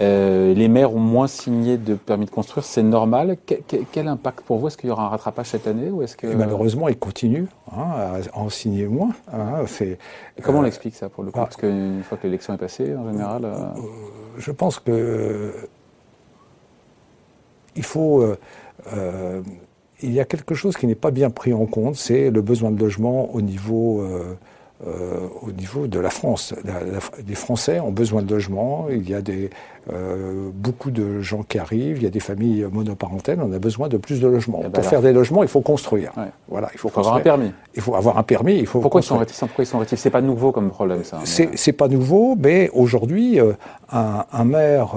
Euh, 0.00 0.54
les 0.54 0.68
maires 0.68 0.94
ont 0.94 1.00
moins 1.00 1.26
signé 1.26 1.76
de 1.76 1.94
permis 1.94 2.26
de 2.26 2.30
construire, 2.30 2.64
c'est 2.64 2.82
normal. 2.82 3.36
quel 3.92 4.06
impact 4.06 4.42
pour 4.42 4.58
vous 4.58 4.68
Est-ce 4.68 4.76
qu'il 4.76 4.88
y 4.88 4.92
aura 4.92 5.06
un 5.06 5.08
rattrapage 5.08 5.46
cette 5.46 5.66
année 5.66 5.90
ou 5.90 6.02
est-ce 6.02 6.16
que... 6.16 6.28
malheureusement, 6.28 6.88
ils 6.88 6.98
continuent 6.98 7.46
hein, 7.72 8.20
à, 8.32 8.38
en 8.38 8.48
signer 8.48 8.86
moins. 8.86 9.10
Hein, 9.32 9.64
comment 10.42 10.58
on 10.58 10.62
euh, 10.62 10.64
l'explique 10.66 10.94
ça 10.94 11.08
pour 11.08 11.24
le 11.24 11.32
coup? 11.32 11.38
ah. 11.40 11.44
Parce 11.44 11.56
qu'une 11.56 12.02
fois 12.04 12.16
que 12.16 12.26
l'élection 12.26 12.54
est 12.54 12.58
passée, 12.58 12.94
en 12.94 13.10
général. 13.10 13.44
Euh, 13.44 13.54
je 14.38 14.52
pense 14.52 14.78
que 14.78 15.52
il 17.74 17.84
faut. 17.84 18.24
il 20.02 20.12
y 20.12 20.20
a 20.20 20.24
quelque 20.24 20.54
chose 20.54 20.76
qui 20.76 20.86
n'est 20.86 20.94
pas 20.94 21.10
bien 21.10 21.30
pris 21.30 21.52
en 21.52 21.66
compte, 21.66 21.96
c'est 21.96 22.30
le 22.30 22.40
besoin 22.40 22.70
de 22.70 22.78
logement 22.78 23.34
au 23.34 23.40
niveau 23.40 24.04
au 24.84 25.50
niveau 25.52 25.88
de 25.88 25.98
la 25.98 26.10
France. 26.10 26.54
les 27.26 27.34
Français 27.34 27.80
ont 27.80 27.90
besoin 27.90 28.22
de 28.22 28.32
logements, 28.32 28.86
il 28.90 29.08
y 29.08 29.14
a 29.14 29.20
des, 29.20 29.50
euh, 29.92 30.50
beaucoup 30.52 30.90
de 30.90 31.20
gens 31.20 31.42
qui 31.42 31.58
arrivent, 31.58 31.98
il 31.98 32.02
y 32.04 32.06
a 32.06 32.10
des 32.10 32.20
familles 32.20 32.66
monoparentales, 32.70 33.38
on 33.42 33.52
a 33.52 33.58
besoin 33.58 33.88
de 33.88 33.96
plus 33.96 34.20
de 34.20 34.28
logements. 34.28 34.60
Eh 34.60 34.64
ben 34.64 34.72
Pour 34.72 34.84
faire 34.84 35.02
des 35.02 35.12
logements, 35.12 35.42
il 35.42 35.48
faut 35.48 35.60
construire. 35.60 36.12
Voilà, 36.48 36.68
il 36.72 36.78
faut, 36.78 36.90
avoir 36.94 37.16
un 37.16 37.20
permis. 37.20 37.52
Il 37.74 37.82
faut 37.82 37.94
avoir 37.94 38.18
un 38.18 38.22
permis. 38.22 38.58
Il 38.58 38.66
faut 38.66 38.80
Pourquoi 38.80 39.00
ils 39.00 39.04
sont 39.04 39.18
réticents? 39.18 39.46
Pourquoi 39.46 39.64
ils 39.64 39.66
sont 39.66 39.78
réticents? 39.78 40.02
C'est 40.02 40.10
pas 40.10 40.20
nouveau 40.20 40.52
comme 40.52 40.70
problème, 40.70 41.04
ça. 41.04 41.20
C'est 41.24 41.72
pas 41.72 41.88
nouveau, 41.88 42.36
mais 42.38 42.70
aujourd'hui, 42.72 43.40
euh, 43.40 43.52
un, 43.90 44.24
un, 44.32 44.44
maire 44.44 44.94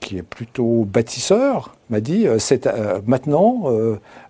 qui 0.00 0.18
est 0.18 0.22
plutôt 0.22 0.86
bâtisseur 0.90 1.74
m'a 1.88 2.00
dit 2.00 2.26
c'est 2.38 2.68
maintenant 3.06 3.64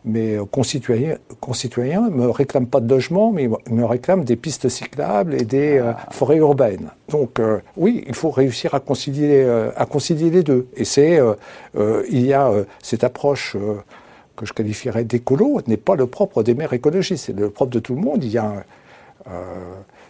mes 0.05 0.39
concitoyens, 0.51 1.17
concitoyens 1.41 2.09
me 2.11 2.29
réclament 2.31 2.67
pas 2.67 2.81
de 2.81 2.89
logement, 2.89 3.33
mais 3.33 3.49
ils 3.67 3.75
me 3.75 3.85
réclament 3.85 4.25
des 4.25 4.37
pistes 4.37 4.69
cyclables 4.69 5.35
et 5.35 5.45
des 5.45 5.79
euh, 5.79 5.93
ah. 5.93 6.11
forêts 6.11 6.37
urbaines. 6.37 6.91
Donc 7.11 7.39
euh, 7.39 7.61
oui, 7.77 8.05
il 8.07 8.15
faut 8.15 8.31
réussir 8.31 8.75
à 8.75 8.81
concilier, 8.81 9.43
euh, 9.45 9.70
à 9.77 9.87
concilier 9.87 10.31
les 10.31 10.43
deux. 10.43 10.69
Et 10.77 10.85
c'est, 10.85 11.21
il 12.11 12.27
y 12.27 12.33
a 12.33 12.53
cette 12.83 13.05
approche 13.05 13.57
que 14.37 14.47
je 14.47 14.53
qualifierais 14.53 15.05
d'écolo, 15.05 15.61
n'est 15.67 15.77
pas 15.77 15.97
le 15.97 16.07
propre 16.07 16.43
des 16.43 16.55
maires 16.55 16.73
écologistes, 16.73 17.27
c'est 17.27 17.37
le 17.37 17.51
propre 17.51 17.73
de 17.73 17.79
tout 17.79 17.95
le 17.95 18.01
monde. 18.01 18.25
Il 18.25 18.31
y 18.31 18.39
a, 18.39 18.65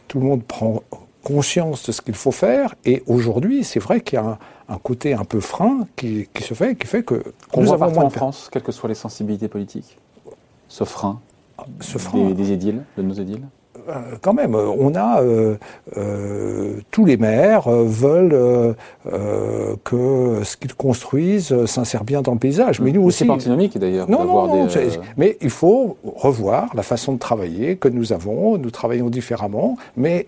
tout 0.09 0.21
le 0.21 0.27
monde 0.27 0.43
prend 0.45 0.83
conscience 1.23 1.87
de 1.87 1.93
ce 1.93 2.01
qu'il 2.01 2.15
faut 2.15 2.33
faire. 2.33 2.75
Et 2.85 3.03
aujourd'hui, 3.07 3.65
c'est 3.65 3.81
vrai 3.81 4.01
qu'il 4.01 4.17
y 4.17 4.23
a 4.23 4.39
un, 4.69 4.79
côté 4.79 5.15
un 5.15 5.25
peu 5.25 5.41
frein 5.41 5.87
qui, 5.97 6.29
se 6.41 6.55
fait, 6.55 6.77
qui 6.77 6.87
fait 6.87 7.03
que 7.03 7.23
qu'on 7.51 7.63
voit 7.63 7.79
partout 7.79 7.99
en 7.99 8.11
France, 8.11 8.49
quelles 8.51 8.63
que 8.63 8.73
soient 8.73 8.89
les 8.89 8.95
sensibilités 8.95 9.49
politiques, 9.49 9.97
ce 10.69 10.85
frein, 10.85 11.21
ce 11.81 11.99
frein 11.99 12.31
des, 12.31 12.53
édiles, 12.53 12.83
de 12.97 13.03
nos 13.03 13.15
édiles. 13.15 13.43
Euh, 13.89 14.17
quand 14.21 14.35
même, 14.35 14.55
on 14.55 14.95
a 14.95 15.23
euh, 15.23 15.57
euh, 15.97 16.75
tous 16.91 17.05
les 17.05 17.17
maires 17.17 17.69
veulent 17.71 18.75
que 19.85 20.41
ce 20.45 20.57
qu'ils 20.57 20.75
construisent 20.75 21.65
s'insère 21.67 22.05
bien 22.05 22.23
dans 22.23 22.33
le 22.33 22.39
paysage. 22.39 22.81
Mais 22.81 22.93
nous 22.93 23.03
aussi. 23.03 23.19
C'est 23.19 23.27
pas 23.27 23.35
antinomique 23.35 23.79
d'ailleurs. 23.79 24.09
Non, 24.09 24.25
non, 24.25 24.69
mais 25.17 25.37
il 25.41 25.51
faut 25.51 25.97
revoir 26.05 26.71
la 26.75 26.83
façon 26.83 27.13
de 27.13 27.19
travailler 27.19 27.77
que 27.77 27.89
nous 27.89 28.13
avons. 28.13 28.59
Nous 28.59 28.71
travaillons 28.71 29.11
différemment, 29.11 29.77
mais 29.97 30.27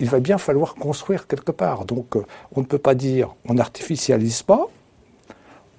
il 0.00 0.08
va 0.08 0.18
bien 0.18 0.38
falloir 0.38 0.74
construire 0.74 1.26
quelque 1.26 1.52
part. 1.52 1.84
Donc 1.84 2.16
euh, 2.16 2.24
on 2.56 2.60
ne 2.60 2.66
peut 2.66 2.78
pas 2.78 2.94
dire 2.94 3.34
on 3.48 3.54
n'artificialise 3.54 4.42
pas, 4.42 4.66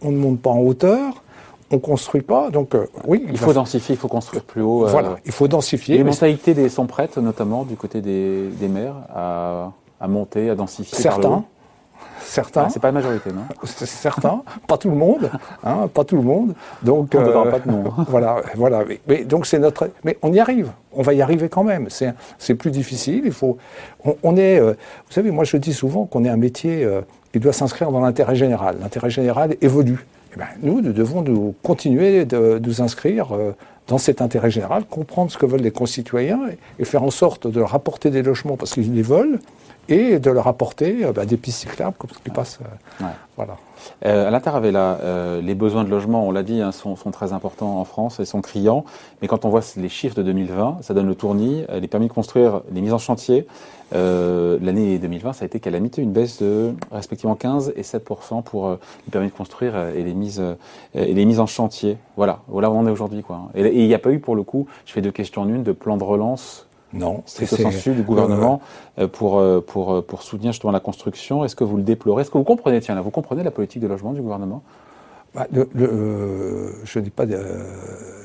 on 0.01 0.11
ne 0.11 0.17
monte 0.17 0.41
pas 0.41 0.51
en 0.51 0.59
hauteur, 0.59 1.23
on 1.71 1.75
ne 1.75 1.81
construit 1.81 2.21
pas. 2.21 2.49
Donc 2.49 2.75
euh, 2.75 2.85
oui, 3.07 3.25
il, 3.29 3.37
faut 3.37 3.53
densifier, 3.53 3.95
il 3.95 3.97
faut 3.97 4.07
construire 4.07 4.43
plus 4.43 4.61
haut. 4.61 4.85
Euh, 4.85 4.89
voilà, 4.89 5.15
il 5.25 5.31
faut 5.31 5.47
densifier. 5.47 5.97
Les 5.97 6.03
mentalités 6.03 6.53
des, 6.53 6.69
sont 6.69 6.85
prêtes, 6.85 7.17
notamment 7.17 7.63
du 7.63 7.75
côté 7.75 8.01
des, 8.01 8.67
maires, 8.67 8.95
à, 9.13 10.07
monter, 10.07 10.49
à 10.49 10.55
densifier. 10.55 10.97
Certains. 10.97 11.43
Certains. 12.23 12.69
c'est 12.69 12.79
pas 12.79 12.89
la 12.89 12.93
majorité, 12.93 13.31
non? 13.31 13.41
Certains, 13.65 14.43
pas 14.67 14.77
tout 14.77 14.89
le 14.89 14.95
monde, 14.95 15.29
hein, 15.63 15.89
pas 15.93 16.05
tout 16.05 16.15
le 16.15 16.21
monde. 16.21 16.53
Donc, 16.81 17.13
on 17.13 17.19
ne 17.19 17.51
pas 17.51 17.59
de 17.59 17.69
nom. 17.69 17.83
voilà, 18.07 18.41
voilà. 18.55 18.83
Mais, 19.07 19.25
donc 19.25 19.45
c'est 19.45 19.59
notre. 19.59 19.89
Mais 20.03 20.17
on 20.21 20.31
y 20.31 20.39
arrive. 20.39 20.71
On 20.93 21.01
va 21.01 21.13
y 21.13 21.21
arriver 21.21 21.49
quand 21.49 21.63
même. 21.63 21.87
C'est 21.89 22.55
plus 22.55 22.71
difficile. 22.71 23.23
Il 23.25 23.33
faut. 23.33 23.57
On, 24.23 24.37
est. 24.37 24.59
Euh, 24.59 24.73
vous 25.07 25.13
savez, 25.13 25.31
moi 25.31 25.43
je 25.43 25.57
dis 25.57 25.73
souvent 25.73 26.05
qu'on 26.05 26.23
est 26.23 26.29
un 26.29 26.37
métier 26.37 26.85
euh, 26.85 27.01
qui 27.33 27.39
doit 27.39 27.53
s'inscrire 27.53 27.91
dans 27.91 28.01
l'intérêt 28.01 28.35
général. 28.35 28.77
L'intérêt 28.79 29.09
général 29.09 29.55
évolue. 29.61 30.05
Eh 30.33 30.37
ben, 30.37 30.47
nous, 30.61 30.81
nous 30.81 30.93
devons 30.93 31.21
nous 31.21 31.55
continuer 31.63 32.25
de, 32.25 32.59
nous 32.63 32.81
inscrire. 32.81 33.33
Euh, 33.33 33.51
dans 33.87 33.97
cet 33.97 34.21
intérêt 34.21 34.51
général, 34.51 34.85
comprendre 34.85 35.31
ce 35.31 35.37
que 35.37 35.45
veulent 35.45 35.61
les 35.61 35.71
concitoyens 35.71 36.39
et, 36.49 36.57
et 36.79 36.85
faire 36.85 37.03
en 37.03 37.09
sorte 37.09 37.47
de 37.47 37.59
leur 37.59 37.75
apporter 37.75 38.09
des 38.09 38.21
logements 38.21 38.55
parce 38.55 38.71
qu'ils 38.71 38.93
les 38.93 39.01
veulent, 39.01 39.39
et 39.89 40.19
de 40.19 40.31
leur 40.31 40.47
apporter 40.47 41.05
euh, 41.05 41.11
bah, 41.11 41.25
des 41.25 41.37
pistes 41.37 41.59
cyclables 41.59 41.95
comme 41.97 42.09
ce 42.09 42.19
qui 42.19 42.29
passe. 42.29 42.59
Euh, 42.61 43.05
voilà. 43.35 43.57
Euh, 44.05 44.27
à 44.27 44.31
l'Interavella, 44.31 44.99
euh, 45.01 45.41
les 45.41 45.55
besoins 45.55 45.83
de 45.83 45.89
logement, 45.89 46.27
on 46.27 46.31
l'a 46.31 46.43
dit, 46.43 46.61
hein, 46.61 46.71
sont, 46.71 46.95
sont, 46.95 47.11
très 47.11 47.33
importants 47.33 47.79
en 47.79 47.83
France 47.83 48.19
et 48.19 48.25
sont 48.25 48.41
criants. 48.41 48.85
Mais 49.21 49.27
quand 49.27 49.43
on 49.43 49.49
voit 49.49 49.61
les 49.77 49.89
chiffres 49.89 50.15
de 50.15 50.23
2020, 50.23 50.77
ça 50.81 50.93
donne 50.93 51.07
le 51.07 51.15
tournis. 51.15 51.65
Les 51.69 51.87
permis 51.87 52.07
de 52.07 52.13
construire, 52.13 52.61
les 52.71 52.81
mises 52.81 52.93
en 52.93 52.99
chantier, 52.99 53.47
euh, 53.93 54.57
l'année 54.61 54.97
2020, 54.97 55.33
ça 55.33 55.43
a 55.43 55.45
été 55.45 55.59
calamiteux, 55.59 56.01
une 56.01 56.11
baisse 56.11 56.41
de 56.41 56.73
respectivement 56.91 57.35
15 57.35 57.73
et 57.75 57.83
7 57.83 58.03
pour 58.45 58.69
les 59.05 59.11
permis 59.11 59.27
de 59.27 59.33
construire 59.33 59.77
et 59.77 60.03
les 60.03 60.13
mises 60.13 60.43
et 60.93 61.13
les 61.13 61.25
mises 61.25 61.39
en 61.39 61.45
chantier. 61.45 61.97
Voilà, 62.17 62.41
voilà 62.47 62.69
où 62.69 62.73
on 62.73 62.87
est 62.87 62.91
aujourd'hui, 62.91 63.23
quoi. 63.23 63.49
Et 63.55 63.81
il 63.81 63.87
n'y 63.87 63.93
a 63.93 63.99
pas 63.99 64.11
eu 64.11 64.19
pour 64.19 64.35
le 64.35 64.43
coup, 64.43 64.67
je 64.85 64.93
fais 64.93 65.01
deux 65.01 65.11
questions 65.11 65.41
en 65.41 65.49
une, 65.49 65.63
de 65.63 65.71
plan 65.71 65.97
de 65.97 66.03
relance 66.03 66.67
non. 66.93 67.23
C'est 67.25 67.45
ce 67.45 67.55
sensu 67.55 67.91
du 67.91 68.03
gouvernement 68.03 68.61
euh, 68.99 69.07
pour, 69.07 69.39
euh, 69.39 69.61
pour, 69.61 69.93
euh, 69.93 70.01
pour 70.01 70.23
soutenir 70.23 70.51
justement 70.51 70.71
la 70.71 70.79
construction. 70.79 71.45
Est-ce 71.45 71.55
que 71.55 71.63
vous 71.63 71.77
le 71.77 71.83
déplorez? 71.83 72.21
Est-ce 72.21 72.31
que 72.31 72.37
vous 72.37 72.43
comprenez, 72.43 72.81
tiens, 72.81 72.95
là, 72.95 73.01
vous 73.01 73.11
comprenez 73.11 73.43
la 73.43 73.51
politique 73.51 73.81
de 73.81 73.87
logement 73.87 74.13
du 74.13 74.21
gouvernement? 74.21 74.63
Bah, 75.35 75.47
Je 75.53 76.99
n'ai 76.99 77.09
pas 77.09 77.25
de, 77.25 77.39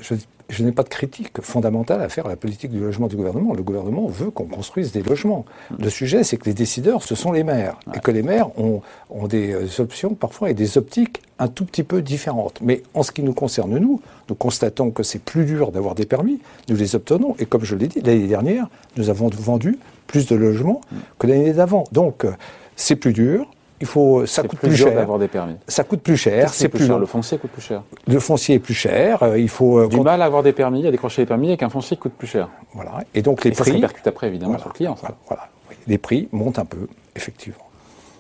je, 0.01 0.65
n'ai 0.65 0.73
pas 0.73 0.83
de 0.83 0.89
critique 0.89 1.41
fondamentale 1.41 2.03
à 2.03 2.09
faire 2.09 2.27
à 2.27 2.29
la 2.29 2.37
politique 2.37 2.71
du 2.71 2.81
logement 2.81 3.07
du 3.07 3.17
gouvernement. 3.17 3.55
Le 3.55 3.63
gouvernement 3.63 4.07
veut 4.07 4.31
qu'on 4.31 4.47
construise 4.47 4.93
des 4.93 5.03
logements. 5.03 5.45
Hmm. 5.71 5.83
Le 5.83 5.91
sujet, 5.91 6.25
c'est 6.25 6.37
que 6.37 6.47
les 6.47 6.55
décideurs, 6.55 7.03
ce 7.03 7.15
sont 7.15 7.33
les 7.33 7.45
maires. 7.45 7.79
Et 7.95 8.01
que 8.01 8.11
les 8.11 8.23
maires 8.23 8.59
ont, 8.59 8.83
ont 9.11 9.27
des 9.27 9.81
options 9.81 10.15
parfois 10.15 10.51
et 10.51 10.55
des 10.55 10.79
optiques 10.79 11.23
un 11.39 11.49
tout 11.49 11.65
petit 11.65 11.83
peu 11.83 12.03
différentes. 12.03 12.61
Mais 12.63 12.83
en 12.95 13.03
ce 13.03 13.13
qui 13.13 13.23
nous 13.23 13.35
concerne, 13.35 13.79
nous, 13.79 14.01
nous 14.29 14.35
constatons 14.35 14.91
que 14.91 15.03
c'est 15.03 15.19
plus 15.19 15.45
dur 15.45 15.71
d'avoir 15.71 15.95
des 15.95 16.07
permis, 16.07 16.41
nous 16.69 16.77
les 16.77 16.95
obtenons. 16.95 17.37
Et 17.39 17.47
comme 17.47 17.65
je 17.65 17.77
l'ai 17.77 17.89
dit, 17.89 18.01
l'année 18.01 18.27
dernière, 18.27 18.69
nous 18.97 19.11
avons 19.11 19.29
vendu 19.29 19.79
plus 20.07 20.27
de 20.27 20.37
logements 20.37 20.81
que 21.19 21.27
l'année 21.27 21.53
d'avant. 21.53 21.85
Donc, 21.93 22.25
euh, 22.25 22.33
c'est 22.77 22.97
plus 22.97 23.13
dur. 23.13 23.47
Il 23.81 23.87
faut, 23.87 24.25
ça 24.25 24.43
coûte 24.43 24.59
plus, 24.59 24.75
cher 24.75 24.95
d'avoir 24.95 25.19
des 25.19 25.29
permis. 25.29 25.57
Ça 25.69 25.85
coûte 25.85 26.01
plus 26.01 26.17
cher. 26.17 26.49
C'est 26.49 26.69
plus, 26.69 26.87
cher. 26.87 26.99
Le 26.99 27.07
foncier 27.07 27.37
coûte 27.37 27.51
plus 27.51 27.63
cher. 27.63 27.83
Le 28.07 28.19
foncier 28.19 28.55
est 28.55 28.59
plus 28.59 28.75
cher. 28.75 29.23
Euh, 29.23 29.39
il 29.39 29.51
faut 29.51 29.79
euh, 29.79 29.89
du 29.89 30.01
mal 30.01 30.23
à 30.23 30.25
avoir 30.25 30.43
des 30.43 30.53
permis, 30.53 30.87
à 30.87 30.91
décrocher 30.91 31.23
les 31.23 31.27
permis, 31.27 31.53
et 31.53 31.57
qu'un 31.57 31.69
foncier 31.69 31.97
coûte 31.97 32.15
plus 32.17 32.27
cher. 32.27 32.49
Voilà. 32.73 33.01
Et 33.15 33.21
donc 33.21 33.45
les 33.45 33.51
prix. 33.51 33.65
Ça 33.65 33.73
répercute 33.73 34.07
après 34.07 34.29
évidemment 34.29 34.59
sur 34.59 34.69
le 34.69 34.75
client. 34.75 34.97
Ça. 34.97 35.15
Voilà. 35.27 35.49
Les 35.87 35.99
prix 35.99 36.29
montent 36.33 36.59
un 36.59 36.65
peu, 36.65 36.89
effectivement. 37.15 37.67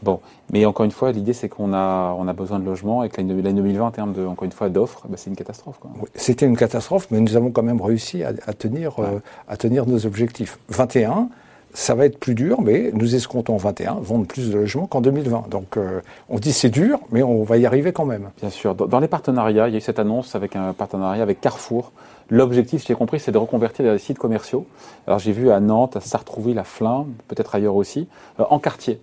Bon, 0.03 0.21
mais 0.53 0.65
encore 0.67 0.85
une 0.85 0.91
fois, 0.91 1.11
l'idée 1.11 1.33
c'est 1.33 1.49
qu'on 1.49 1.73
a, 1.73 2.15
on 2.19 2.29
a 2.29 2.33
besoin 2.33 2.59
de 2.59 2.65
logements 2.65 3.03
et 3.03 3.09
que 3.09 3.21
l'année 3.21 3.43
2020, 3.43 3.87
en 3.87 3.91
termes 3.91 4.13
de, 4.13 4.27
encore 4.27 4.45
une 4.45 4.53
fois, 4.53 4.69
d'offres, 4.69 5.07
bah, 5.09 5.17
c'est 5.17 5.31
une 5.31 5.37
catastrophe. 5.37 5.81
C'était 6.15 6.47
une 6.47 6.57
catastrophe, 6.57 7.09
mais 7.11 7.21
nous 7.21 7.37
avons 7.37 7.51
quand 7.51 7.63
même 7.63 7.81
réussi 7.81 8.23
à, 8.23 8.33
tenir, 8.53 9.01
euh, 9.01 9.21
à 9.49 9.57
tenir 9.57 9.87
nos 9.87 10.07
objectifs. 10.07 10.59
21, 10.69 11.29
ça 11.77 11.95
va 11.95 12.07
être 12.07 12.19
plus 12.19 12.35
dur, 12.35 12.63
mais 12.63 12.91
nous 12.95 13.15
escomptons 13.15 13.53
en 13.53 13.59
21 13.59 13.97
vendre 14.01 14.27
plus 14.27 14.51
de 14.51 14.57
logements 14.57 14.87
qu'en 14.87 15.03
2020. 15.03 15.51
Donc 15.51 15.77
euh, 15.77 16.01
on 16.31 16.39
dit 16.39 16.55
c'est 16.55 16.71
dur, 16.71 16.99
mais 17.13 17.23
on 17.23 17.43
va 17.43 17.59
y 17.59 17.67
arriver 17.67 17.93
quand 17.93 18.07
même. 18.07 18.31
Bien 18.41 18.49
sûr. 18.49 18.75
Dans 18.75 18.99
les 18.99 19.09
partenariats, 19.09 19.69
il 19.69 19.73
y 19.73 19.75
a 19.75 19.79
eu 19.79 19.83
cette 19.83 19.99
annonce 19.99 20.35
avec 20.35 20.57
un 20.57 20.73
partenariat 20.73 21.23
avec 21.23 21.39
Carrefour. 21.43 21.93
L'objectif, 22.31 22.81
si 22.81 22.89
j'ai 22.89 22.95
compris, 22.95 23.21
c'est 23.21 23.31
de 23.31 23.37
reconvertir 23.37 23.85
les 23.93 23.99
sites 23.99 24.19
commerciaux. 24.19 24.67
Alors 25.07 25.19
j'ai 25.19 25.33
vu 25.33 25.51
à 25.51 25.61
Nantes, 25.61 25.97
à 25.97 26.01
Sartrouville, 26.01 26.59
à 26.59 26.65
Flins, 26.65 27.07
peut-être 27.29 27.55
ailleurs 27.55 27.77
aussi, 27.77 28.09
euh, 28.41 28.45
en 28.49 28.59
quartier. 28.59 28.99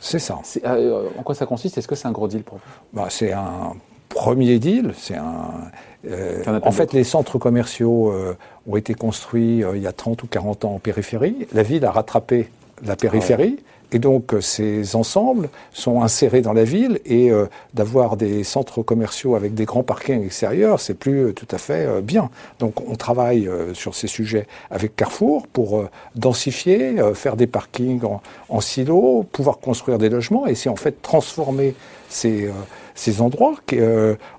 C'est 0.00 0.18
ça. 0.18 0.38
Euh, 0.64 1.08
en 1.18 1.22
quoi 1.22 1.34
ça 1.34 1.44
consiste? 1.44 1.76
Est-ce 1.76 1.88
que 1.88 1.94
c'est 1.94 2.08
un 2.08 2.12
gros 2.12 2.26
deal 2.26 2.42
pour 2.42 2.56
vous? 2.56 2.64
Bah, 2.94 3.08
C'est 3.10 3.32
un 3.32 3.74
premier 4.08 4.58
deal. 4.58 4.92
C'est 4.96 5.16
un. 5.16 5.50
Euh, 6.08 6.60
en 6.62 6.70
fait, 6.70 6.92
les 6.92 7.04
centres 7.04 7.38
commerciaux 7.38 8.12
euh, 8.12 8.34
ont 8.68 8.76
été 8.76 8.94
construits 8.94 9.64
il 9.74 9.82
y 9.82 9.86
a 9.86 9.92
30 9.92 10.22
ou 10.22 10.26
40 10.26 10.64
ans 10.64 10.74
en 10.74 10.78
périphérie. 10.78 11.46
La 11.52 11.62
ville 11.62 11.84
a 11.84 11.90
rattrapé 11.90 12.48
la 12.84 12.96
périphérie. 12.96 13.58
Et 13.90 13.98
donc 13.98 14.34
euh, 14.34 14.40
ces 14.40 14.96
ensembles 14.96 15.48
sont 15.72 16.02
insérés 16.02 16.42
dans 16.42 16.52
la 16.52 16.64
ville 16.64 17.00
et 17.06 17.30
euh, 17.30 17.46
d'avoir 17.72 18.16
des 18.16 18.44
centres 18.44 18.82
commerciaux 18.82 19.34
avec 19.34 19.54
des 19.54 19.64
grands 19.64 19.82
parkings 19.82 20.24
extérieurs, 20.24 20.80
c'est 20.80 20.94
plus 20.94 21.28
euh, 21.28 21.32
tout 21.32 21.46
à 21.50 21.58
fait 21.58 22.02
bien. 22.02 22.30
Donc 22.58 22.86
on 22.88 22.96
travaille 22.96 23.48
sur 23.72 23.94
ces 23.94 24.06
sujets 24.06 24.46
avec 24.70 24.96
Carrefour 24.96 25.46
pour 25.46 25.84
densifier, 26.14 26.96
faire 27.14 27.36
des 27.36 27.46
parkings 27.46 28.04
en, 28.04 28.20
en 28.48 28.60
silos, 28.60 29.24
pouvoir 29.32 29.58
construire 29.58 29.98
des 29.98 30.08
logements 30.08 30.46
et 30.46 30.54
c'est 30.54 30.68
en 30.68 30.76
fait 30.76 31.00
transformer 31.02 31.74
ces, 32.08 32.50
ces 32.98 33.22
endroits 33.22 33.54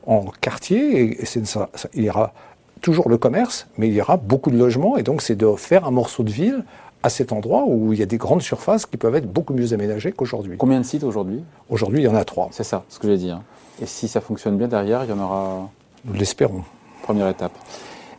en 0.05 0.25
quartiers. 0.41 1.21
Et, 1.21 1.25
ça, 1.25 1.69
il 1.93 2.03
y 2.03 2.09
aura 2.09 2.33
toujours 2.81 3.09
le 3.09 3.17
commerce, 3.17 3.67
mais 3.77 3.87
il 3.87 3.93
y 3.93 4.01
aura 4.01 4.17
beaucoup 4.17 4.51
de 4.51 4.57
logements 4.57 4.97
et 4.97 5.03
donc 5.03 5.21
c'est 5.21 5.35
de 5.35 5.53
faire 5.55 5.85
un 5.85 5.91
morceau 5.91 6.23
de 6.23 6.29
ville 6.29 6.63
à 7.01 7.09
cet 7.09 7.31
endroit 7.31 7.63
où 7.65 7.93
il 7.93 7.99
y 7.99 8.03
a 8.03 8.05
des 8.05 8.17
grandes 8.17 8.41
surfaces 8.41 8.85
qui 8.85 8.97
peuvent 8.97 9.15
être 9.15 9.31
beaucoup 9.31 9.53
mieux 9.53 9.73
aménagées 9.73 10.11
qu'aujourd'hui. 10.11 10.57
Combien 10.57 10.79
de 10.79 10.85
sites 10.85 11.03
aujourd'hui? 11.03 11.43
Aujourd'hui, 11.69 12.01
il 12.01 12.05
y 12.05 12.07
en 12.07 12.15
a 12.15 12.25
trois. 12.25 12.49
C'est 12.51 12.65
ça, 12.65 12.83
ce 12.89 12.99
que 12.99 13.07
j'ai 13.07 13.17
dit. 13.17 13.31
Hein. 13.31 13.41
Et 13.81 13.85
si 13.85 14.09
ça 14.09 14.19
fonctionne 14.19 14.57
bien 14.57 14.67
derrière, 14.67 15.05
il 15.05 15.09
y 15.09 15.13
en 15.13 15.19
aura. 15.19 15.69
Nous 16.03 16.13
l'espérons. 16.13 16.63
Première 17.03 17.29
étape. 17.29 17.53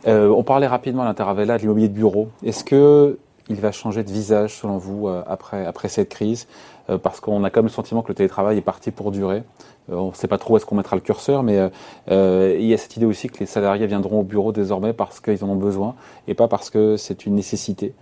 Euh, 0.07 0.29
on 0.29 0.43
parlait 0.43 0.67
rapidement 0.67 1.03
à 1.03 1.05
l'Interavella 1.05 1.57
de 1.57 1.61
l'immobilier 1.61 1.89
de 1.89 1.93
bureau. 1.93 2.29
Est-ce 2.43 2.63
que 2.63 3.19
il 3.49 3.59
va 3.59 3.71
changer 3.71 4.03
de 4.03 4.11
visage 4.11 4.55
selon 4.55 4.77
vous 4.77 5.07
euh, 5.07 5.21
après, 5.27 5.65
après 5.65 5.87
cette 5.87 6.09
crise? 6.09 6.47
euh, 6.80 6.80
Parce 6.97 7.19
qu'on 7.19 7.43
a 7.43 7.49
quand 7.49 7.61
même 7.61 7.67
le 7.67 7.71
sentiment 7.71 8.01
que 8.01 8.09
le 8.09 8.15
télétravail 8.15 8.57
est 8.57 8.61
parti 8.61 8.91
pour 8.91 9.11
durer. 9.11 9.43
on 9.89 10.09
ne 10.09 10.13
sait 10.13 10.27
pas 10.27 10.37
trop 10.37 10.53
où 10.53 10.57
est-ce 10.57 10.65
qu'on 10.65 10.75
mettra 10.75 10.95
le 10.95 11.01
curseur, 11.01 11.43
mais 11.43 11.69
il 12.09 12.65
y 12.65 12.73
a 12.73 12.77
cette 12.77 12.97
idée 12.97 13.05
aussi 13.05 13.29
que 13.29 13.39
les 13.39 13.45
salariés 13.45 13.87
viendront 13.87 14.19
au 14.19 14.23
bureau 14.23 14.51
désormais 14.51 14.93
parce 14.93 15.19
qu'ils 15.19 15.43
en 15.43 15.49
ont 15.49 15.55
besoin 15.55 15.95
et 16.27 16.33
pas 16.33 16.47
parce 16.47 16.69
que 16.69 16.97
c'est 16.97 17.25
une 17.25 17.35
nécessité. 17.35 17.93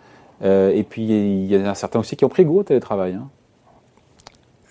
et 0.43 0.85
puis 0.89 1.03
il 1.03 1.51
y 1.51 1.57
en 1.57 1.65
a 1.65 1.75
certains 1.75 1.99
aussi 1.99 2.15
qui 2.15 2.25
ont 2.25 2.29
pris 2.29 2.45
goût 2.45 2.59
au 2.59 2.63
télétravail. 2.63 3.13
Hein. 3.13 3.29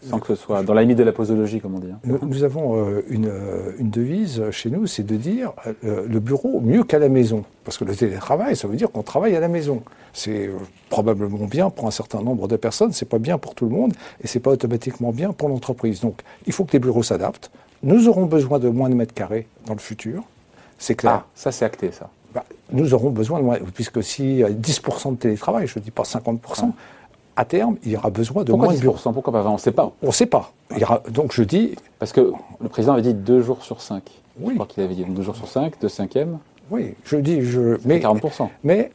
Sans 0.03 0.21
que 0.21 0.29
ce 0.29 0.35
soit 0.37 0.63
dans 0.63 0.75
la 0.75 0.83
limite 0.83 0.99
de 0.99 1.03
la 1.03 1.13
posologie, 1.13 1.61
comme 1.61 1.75
on 1.75 1.81
dit. 1.81 1.91
Hein. 1.91 2.19
Nous, 2.23 2.45
avons 2.45 2.77
euh, 2.77 3.05
euh, 3.11 3.73
une, 3.79 3.91
devise 3.91 4.51
chez 4.51 4.71
nous, 4.71 4.87
c'est 4.87 5.03
de 5.03 5.17
dire 5.17 5.53
euh, 5.85 6.07
le 6.09 6.21
bureau 6.21 6.61
mieux 6.61 6.85
qu'à 6.85 6.99
la 6.99 7.09
maison. 7.09 7.45
Parce 7.65 7.79
que 7.79 7.85
le 7.85 7.97
télétravail, 7.97 8.55
ça 8.57 8.69
veut 8.69 8.77
dire 8.77 8.93
qu'on 8.93 9.03
travaille 9.03 9.35
à 9.35 9.41
la 9.41 9.49
maison. 9.49 9.83
C'est 10.13 10.51
probablement 10.89 11.47
bien 11.47 11.71
pour 11.71 11.87
un 11.87 11.91
certain 11.91 12.23
nombre 12.23 12.47
de 12.47 12.57
personnes, 12.57 12.93
c'est 12.93 13.09
pas 13.09 13.19
bien 13.19 13.39
pour 13.39 13.55
tout 13.55 13.65
le 13.65 13.73
monde, 13.73 13.93
et 14.23 14.27
c'est 14.27 14.41
pas 14.41 14.51
automatiquement 14.51 15.13
bien 15.13 15.33
pour 15.33 15.49
l'entreprise. 15.49 16.01
Donc, 16.01 16.21
il 16.47 16.53
faut 16.53 16.65
que 16.65 16.73
les 16.73 16.79
bureaux 16.79 17.03
s'adaptent. 17.03 17.51
Nous 17.83 18.09
aurons 18.09 18.27
besoin 18.27 18.59
de 18.59 18.69
moins 18.69 18.89
de 18.89 18.95
mètres 18.95 19.15
carrés 19.15 19.47
dans 19.67 19.75
le 19.75 19.81
futur, 19.81 20.23
c'est 20.79 20.95
clair. 20.95 21.13
Ah, 21.13 21.27
ça 21.35 21.53
c'est 21.53 21.65
acté, 21.65 21.91
ça. 21.93 22.09
Bah, 22.35 22.45
nous 22.71 22.95
aurons 22.95 23.11
besoin 23.11 23.41
de 23.41 23.45
moins, 23.45 23.59
puisque 23.75 24.03
si 24.03 24.43
10% 24.43 25.13
de 25.13 25.17
télétravail, 25.17 25.67
je 25.67 25.79
ne 25.79 25.85
dis 25.85 25.91
pas 25.91 26.03
50%, 26.05 26.73
à 27.39 27.45
terme, 27.45 27.77
il 27.85 27.93
y 27.93 27.97
aura 27.97 28.11
besoin 28.11 28.43
de 28.43 28.53
moins 28.53 28.75
de 28.75 28.81
bureaux. 28.81 28.99
Pourquoi 29.13 29.33
pas? 29.33 29.49
On 29.49 29.53
ne 29.53 29.59
sait 29.59 29.71
pas. 29.71 29.93
On 30.03 30.09
ne 30.09 30.13
sait 30.13 30.27
pas. 30.27 30.53
Il 30.73 30.79
y 30.79 30.85
aura, 30.85 31.03
donc 31.09 31.33
je 31.33 31.45
dis. 31.45 31.77
Parce 32.01 32.13
que 32.13 32.33
le 32.61 32.69
président 32.69 32.95
avait 32.95 33.03
dit 33.03 33.15
deux 33.15 33.43
jours 33.43 33.63
sur 33.63 33.81
cinq. 33.81 34.03
Oui. 34.41 34.51
Je 34.51 34.55
crois 34.55 34.67
qu'il 34.67 34.83
avait 34.83 34.97
dit 34.97 35.05
deux 35.05 35.23
jours 35.23 35.37
sur 35.37 35.47
cinq, 35.47 35.75
deux 35.81 35.89
cinquièmes. 35.89 36.39
Oui, 36.71 36.95
je 37.05 37.17
dis. 37.17 37.43
Je, 37.43 37.79
mais, 37.85 38.01
40%. 38.01 38.49
Mais 38.65 38.91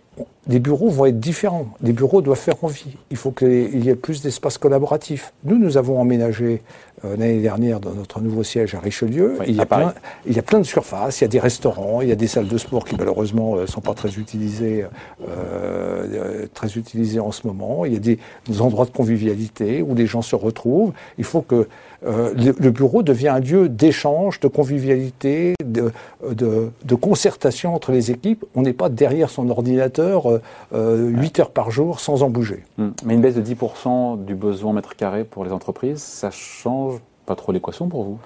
les 0.47 0.59
bureaux 0.59 0.89
vont 0.89 1.05
être 1.05 1.19
différents. 1.19 1.67
Les 1.81 1.93
bureaux 1.93 2.21
doivent 2.21 2.39
faire 2.39 2.61
envie. 2.63 2.97
Il 3.11 3.17
faut 3.17 3.31
qu'il 3.31 3.83
y 3.83 3.89
ait 3.89 3.95
plus 3.95 4.21
d'espace 4.21 4.57
collaboratif. 4.57 5.33
Nous, 5.45 5.57
nous 5.57 5.77
avons 5.77 5.99
emménagé 5.99 6.61
euh, 7.05 7.17
l'année 7.17 7.41
dernière 7.41 7.79
dans 7.79 7.91
notre 7.91 8.21
nouveau 8.21 8.43
siège 8.43 8.75
à 8.75 8.79
Richelieu. 8.79 9.37
il, 9.47 9.55
y 9.55 9.61
a 9.61 9.65
plein, 9.65 9.93
il, 10.25 10.35
y 10.35 10.39
a 10.39 10.41
plein, 10.41 10.59
de 10.59 10.65
surfaces, 10.65 11.19
il 11.19 11.23
y 11.23 11.25
a 11.25 11.29
des 11.29 11.39
restaurants, 11.39 12.01
il 12.01 12.09
y 12.09 12.11
a 12.11 12.15
des 12.15 12.27
salles 12.27 12.47
de 12.47 12.57
sport 12.57 12.85
qui 12.85 12.95
malheureusement 12.95 13.55
ne 13.55 13.61
euh, 13.61 13.67
sont 13.67 13.81
pas 13.81 13.93
très 13.93 14.17
utilisées, 14.17 14.85
euh, 15.27 16.45
très 16.53 16.77
utilisées 16.77 17.19
en 17.19 17.31
ce 17.31 17.47
moment. 17.47 17.85
Il 17.85 17.93
y 17.93 17.97
a 17.97 17.99
des, 17.99 18.19
endroits 18.61 18.85
de 18.85 18.91
convivialité 18.91 19.81
où 19.81 19.95
les 19.95 20.05
gens 20.05 20.21
se 20.21 20.35
retrouvent. 20.35 20.93
Il 21.17 21.23
faut 21.23 21.41
que 21.41 21.67
le, 22.03 22.69
bureau 22.69 23.01
devienne 23.01 23.35
un 23.35 23.39
lieu 23.39 23.69
d'échange, 23.69 24.39
de 24.41 24.47
convivialité, 24.47 25.55
de, 25.63 25.91
de, 26.29 26.95
concertation 26.95 27.73
entre 27.73 27.91
les 27.91 28.11
équipes. 28.11 28.45
On 28.55 28.61
n'est 28.61 28.73
pas 28.73 28.89
derrière 28.89 29.29
son 29.29 29.49
ordinateur 29.49 30.32
8 30.71 31.39
heures 31.39 31.51
par 31.51 31.71
jour 31.71 31.99
sans 31.99 32.23
en 32.23 32.29
bouger. 32.29 32.63
Hum. 32.77 32.93
Mais 33.05 33.13
une 33.13 33.21
baisse 33.21 33.35
de 33.35 33.41
10% 33.41 34.23
du 34.25 34.35
besoin 34.35 34.73
mètre 34.73 34.95
carré 34.95 35.23
pour 35.23 35.45
les 35.45 35.51
entreprises, 35.51 36.01
ça 36.01 36.31
change 36.31 36.99
pas 37.25 37.35
trop 37.35 37.51
l'équation 37.51 37.87
pour 37.87 38.03
vous? 38.03 38.19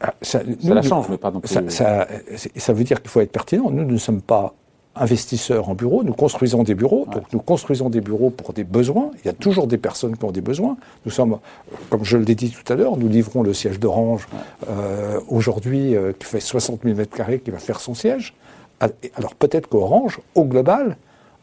Ah, 0.00 0.14
ça, 0.22 0.40
la 0.62 0.82
change, 0.82 1.08
mais 1.08 1.16
pas 1.16 1.30
non 1.30 1.40
plus. 1.40 1.48
Ça, 1.48 2.06
ça, 2.56 2.72
veut 2.72 2.84
dire 2.84 3.00
qu'il 3.02 3.10
faut 3.10 3.20
être 3.20 3.32
pertinent. 3.32 3.70
Nous, 3.70 3.84
ne 3.84 3.98
sommes 3.98 4.22
pas 4.22 4.54
investisseurs 4.94 5.68
en 5.68 5.74
bureaux, 5.74 6.02
nous 6.02 6.12
construisons 6.12 6.64
des 6.64 6.74
bureaux, 6.74 7.06
donc 7.12 7.32
nous 7.32 7.38
construisons 7.38 7.88
des 7.88 8.00
bureaux 8.00 8.30
pour 8.30 8.52
des 8.52 8.64
besoins. 8.64 9.12
Il 9.22 9.26
y 9.26 9.30
a 9.30 9.32
toujours 9.32 9.68
des 9.68 9.78
personnes 9.78 10.16
qui 10.16 10.24
ont 10.24 10.32
des 10.32 10.40
besoins. 10.40 10.76
Nous 11.04 11.12
sommes, 11.12 11.38
comme 11.88 12.04
je 12.04 12.16
l'ai 12.16 12.34
dit 12.34 12.50
tout 12.50 12.72
à 12.72 12.76
l'heure, 12.76 12.96
nous 12.96 13.08
livrons 13.08 13.42
le 13.42 13.54
siège 13.54 13.78
d'Orange 13.78 14.28
euh, 14.68 15.20
aujourd'hui, 15.28 15.94
euh, 15.94 16.12
qui 16.18 16.26
fait 16.26 16.40
60 16.40 16.80
000 16.82 16.98
m2, 16.98 17.40
qui 17.40 17.50
va 17.50 17.58
faire 17.58 17.80
son 17.80 17.94
siège. 17.94 18.34
Alors 19.14 19.34
peut-être 19.34 19.68
qu'Orange, 19.68 20.20
au 20.34 20.44
global, 20.44 20.96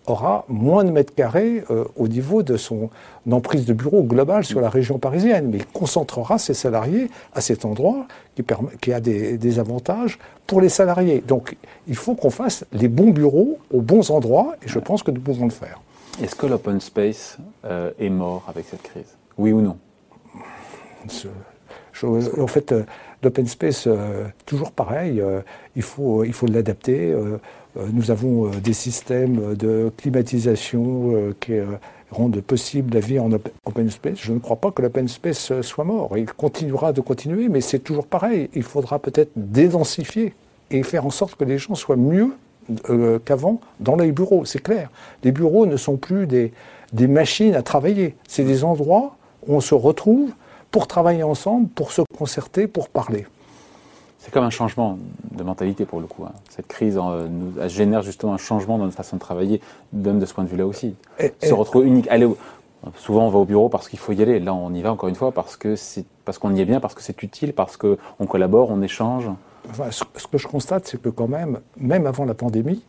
aura 0.08 0.46
moins 0.48 0.84
de 0.84 0.92
mètres 0.92 1.14
carrés 1.14 1.64
euh, 1.70 1.86
au 1.96 2.08
niveau 2.08 2.44
de 2.44 2.58
son 2.58 2.90
emprise 3.30 3.66
de 3.66 3.74
bureau 3.74 4.04
global 4.04 4.46
sur 4.46 4.62
la 4.62 4.70
région 4.70 5.00
parisienne, 5.00 5.50
mais 5.52 5.58
il 5.58 5.66
concentrera 5.66 6.38
ses 6.38 6.54
salariés 6.54 7.10
à 7.34 7.42
cet 7.42 7.66
endroit 7.66 8.06
qui, 8.36 8.44
permet, 8.44 8.70
qui 8.82 8.94
a 8.94 9.00
des, 9.00 9.60
avantages 9.60 10.20
pour 10.48 10.62
les 10.62 10.70
salariés. 10.70 11.24
Donc 11.26 11.56
il 11.88 11.96
faut 11.96 12.16
qu'on 12.16 12.30
fasse 12.30 12.66
les 12.72 12.88
bons 12.88 13.12
bureaux 13.12 13.58
aux 13.72 13.82
bons 13.82 14.12
endroits, 14.12 14.56
et 14.64 14.68
je 14.68 14.80
pense 14.80 15.04
que 15.04 15.12
nous 15.12 15.22
pouvons 15.22 15.46
le 15.46 15.52
faire. 15.52 15.80
Est-ce 16.22 16.36
que 16.36 16.46
l'open 16.46 16.80
space 16.80 17.38
euh, 17.66 17.92
est 18.00 18.10
mort 18.10 18.46
avec 18.48 18.66
cette 18.70 18.84
crise? 18.84 19.18
Oui 19.38 19.52
ou 19.52 19.62
non? 19.62 19.78
En 22.04 22.48
fait, 22.48 22.72
euh, 22.72 22.84
l'open 23.26 23.48
space, 23.48 23.90
toujours 24.46 24.72
pareil, 24.72 25.22
il 25.76 25.82
faut 25.82 26.24
il 26.24 26.34
faut 26.34 26.48
l'adapter. 26.48 27.14
Euh, 27.78 27.88
nous 27.92 28.12
avons 28.12 28.48
euh, 28.48 28.50
des 28.64 28.74
systèmes 28.74 29.56
de 29.56 29.92
climatisation 29.98 31.12
euh, 31.14 31.36
qui 31.40 31.54
rendent 32.12 32.42
possible 32.42 32.94
la 32.94 33.00
vie 33.00 33.20
en 33.20 33.30
open 33.66 33.90
space. 33.90 34.20
Je 34.22 34.32
ne 34.32 34.40
crois 34.40 34.56
pas 34.56 34.72
que 34.72 34.82
l'open 34.82 35.08
space 35.08 35.62
soit 35.62 35.84
mort. 35.84 36.18
Il 36.18 36.26
continuera 36.26 36.94
de 36.94 37.02
continuer, 37.02 37.50
mais 37.50 37.62
c'est 37.62 37.80
toujours 37.80 38.08
pareil. 38.08 38.50
Il 38.54 38.64
faudra 38.64 39.00
peut-être 39.00 39.32
dédensifier 39.36 40.34
et 40.72 40.84
faire 40.84 41.06
en 41.06 41.10
sorte 41.10 41.36
que 41.36 41.44
les 41.44 41.58
gens 41.58 41.76
soient 41.76 41.98
mieux 41.98 42.32
qu'avant 43.26 43.60
dans 43.80 43.96
les 43.96 44.12
bureaux. 44.12 44.46
C'est 44.46 44.62
clair. 44.62 44.90
Les 45.24 45.32
bureaux 45.32 45.66
ne 45.66 45.78
sont 45.78 45.98
plus 45.98 46.26
des, 46.26 46.54
des 46.94 47.08
machines 47.08 47.54
à 47.54 47.62
travailler. 47.62 48.16
C'est 48.28 48.46
des 48.46 48.64
endroits 48.64 49.18
où 49.46 49.56
on 49.56 49.60
se 49.62 49.76
retrouve 49.76 50.32
pour 50.72 50.88
travailler 50.88 51.24
ensemble, 51.24 51.68
pour 51.70 51.92
se 51.92 52.02
concerter, 52.18 52.68
pour 52.68 52.90
parler. 52.90 53.26
C'est 54.20 54.32
comme 54.32 54.44
un 54.44 54.50
changement 54.50 54.98
de 55.32 55.44
mentalité 55.44 55.86
pour 55.86 56.00
le 56.00 56.08
coup. 56.08 56.24
Hein. 56.26 56.34
Cette 56.50 56.68
crise 56.68 56.96
nous, 56.96 57.54
génère 57.68 58.02
justement 58.02 58.34
un 58.34 58.38
changement 58.38 58.80
dans 58.80 58.86
notre 58.86 58.98
façon 58.98 59.18
de 59.18 59.22
travailler, 59.22 59.62
même 59.94 60.20
de 60.20 60.26
ce 60.26 60.34
point 60.34 60.44
de 60.44 60.50
vue-là 60.50 60.66
aussi. 60.66 60.96
se 61.42 61.54
retrouve 61.54 61.86
unique. 61.86 62.08
Allez, 62.10 62.28
souvent 62.96 63.28
on 63.28 63.30
va 63.30 63.40
au 63.40 63.46
bureau 63.46 63.70
parce 63.70 63.88
qu'il 63.88 64.00
faut 64.00 64.14
y 64.14 64.22
aller. 64.22 64.40
Là, 64.40 64.54
on 64.54 64.74
y 64.74 64.82
va 64.82 64.92
encore 64.92 65.10
une 65.10 65.16
fois 65.16 65.32
parce 65.32 65.58
que 65.58 65.76
c'est 65.76 66.06
parce 66.26 66.40
qu'on 66.40 66.56
y 66.56 66.62
est 66.62 66.66
bien, 66.66 66.80
parce 66.80 66.96
que 66.96 67.04
c'est 67.04 67.22
utile, 67.22 67.54
parce 67.54 67.78
qu'on 67.78 68.26
collabore, 68.28 68.72
on 68.72 68.82
échange. 68.82 69.30
ce, 69.92 70.04
que 70.04 70.38
je 70.40 70.48
constate, 70.48 70.88
c'est 70.88 71.00
que 71.00 71.10
quand 71.10 71.28
même, 71.28 71.60
même 71.78 72.08
avant 72.08 72.26
la 72.26 72.34
pandémie, 72.34 72.84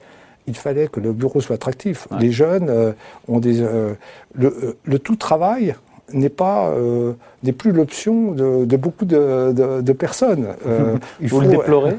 il 0.47 0.57
fallait 0.57 0.89
que 0.89 1.01
le 1.01 1.13
bureau 1.13 1.41
soit 1.41 1.57
attractif. 1.57 2.09
Les 2.19 2.31
jeunes 2.31 2.71
euh, 2.71 2.93
ont 3.29 3.41
des 3.41 3.61
euh, 3.61 3.95
le, 4.35 4.49
euh, 4.49 4.79
le, 4.85 4.99
tout 4.99 5.17
travail 5.17 5.75
n'est 6.13 6.29
pas 6.29 6.69
euh, 6.69 7.13
n'est 7.43 7.53
plus 7.53 7.73
l'option 7.73 8.33
de, 8.33 8.65
de, 8.65 8.77
beaucoup 8.77 9.05
de, 9.05 9.53
de, 9.81 9.93
personnes. 9.93 10.49
Euh, 10.67 10.97
il 11.21 11.29
Vous 11.29 11.37
faut, 11.37 11.43
le 11.43 11.49
déplorez 11.49 11.97